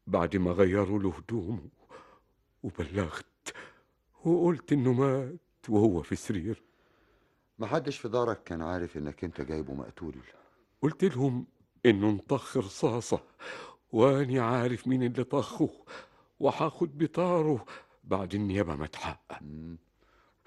بعد 0.08 0.36
ما 0.36 0.52
غيروا 0.52 1.00
له 1.00 1.14
هدومه 1.18 1.70
وبلغت 2.64 3.54
وقلت 4.26 4.74
إنه 4.74 4.94
مات 4.94 5.70
وهو 5.70 6.02
في 6.02 6.16
سرير 6.16 6.64
محدش 7.60 7.98
في 7.98 8.10
دارك 8.10 8.44
كان 8.44 8.62
عارف 8.62 8.98
إنك 8.98 9.24
أنت 9.24 9.42
جايبه 9.42 9.74
مقتول. 9.74 10.16
قلت 10.82 11.04
لهم 11.04 11.48
إنه 11.86 12.10
انطخ 12.10 12.58
رصاصة 12.58 13.24
واني 13.92 14.40
عارف 14.40 14.88
مين 14.88 15.04
اللي 15.04 15.24
طخه 15.24 15.70
وهاخد 16.40 16.98
بطاره 16.98 17.66
بعد 18.04 18.36
النيابة 18.36 18.76
ما 18.76 18.88
تحقق 18.88 19.40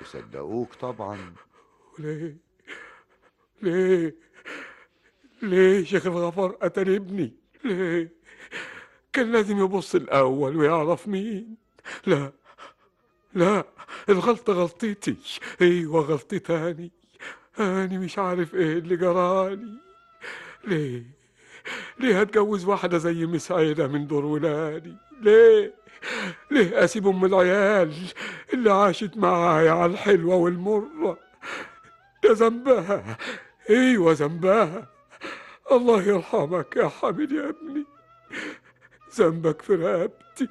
وصدقوك 0.00 0.74
طبعا. 0.74 1.34
ليه؟ 1.98 2.36
ليه؟ 3.62 4.14
ليه 5.42 5.84
شيخ 5.84 6.06
الغفار 6.06 6.50
قتل 6.50 6.94
ابني؟ 6.94 7.32
ليه؟ 7.64 8.12
كان 9.12 9.32
لازم 9.32 9.58
يبص 9.58 9.94
الأول 9.94 10.56
ويعرف 10.56 11.08
مين. 11.08 11.56
لا 12.06 12.32
لا 13.34 13.64
الغلطة 14.08 14.52
غلطتي. 14.52 15.16
أيوه 15.60 16.00
غلطتي 16.00 16.38
تاني 16.38 16.90
أنا 17.58 17.98
مش 17.98 18.18
عارف 18.18 18.54
إيه 18.54 18.78
اللي 18.78 18.96
جرالي. 18.96 19.78
ليه؟ 20.64 21.19
ليه 21.98 22.20
هتجوز 22.20 22.64
واحدة 22.64 22.98
زي 22.98 23.26
مسعيدة 23.26 23.86
من 23.86 24.06
دور 24.06 24.24
ولادي؟ 24.24 24.94
ليه؟ 25.20 25.74
ليه 26.50 26.84
أسيب 26.84 27.06
أم 27.06 27.24
العيال 27.24 27.92
اللي 28.54 28.72
عاشت 28.72 29.16
معايا 29.16 29.70
على 29.70 29.92
الحلوة 29.92 30.34
والمرة؟ 30.34 31.18
ده 32.24 32.32
ذنبها. 32.32 33.16
أيوه 33.70 34.12
ذنبها. 34.12 34.88
الله 35.72 36.02
يرحمك 36.02 36.76
يا 36.76 36.88
حبيبي 36.88 37.36
يا 37.36 37.48
ابني. 37.48 37.84
ذنبك 39.16 39.62
في 39.62 39.74
رقبتي. 39.74 40.48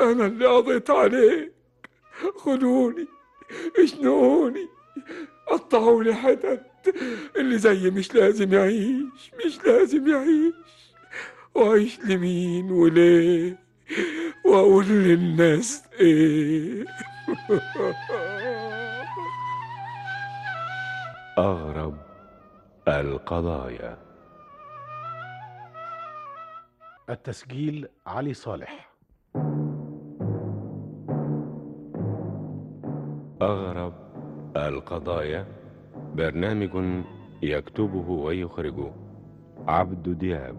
أنا 0.00 0.26
اللي 0.26 0.46
قضيت 0.46 0.90
عليك. 0.90 1.52
خدوني 2.36 3.06
اشنقوني 3.78 4.68
قطعوني 5.48 6.14
حتت. 6.14 6.73
اللي 7.36 7.58
زي 7.58 7.90
مش 7.90 8.14
لازم 8.14 8.52
يعيش 8.52 9.32
مش 9.46 9.58
لازم 9.66 10.08
يعيش. 10.08 10.54
وعيش 11.54 12.00
لمين 12.00 12.70
وليه؟ 12.70 13.58
وأقول 14.44 14.84
للناس 14.86 15.84
إيه؟ 16.00 16.84
أغرب 21.38 21.96
القضايا. 22.88 23.98
التسجيل 27.10 27.88
علي 28.06 28.34
صالح. 28.34 28.90
أغرب 33.42 33.94
القضايا. 34.56 35.63
برنامج 36.14 36.70
يكتبه 37.42 38.10
ويخرجه 38.10 38.92
عبد 39.66 40.18
دياب. 40.18 40.56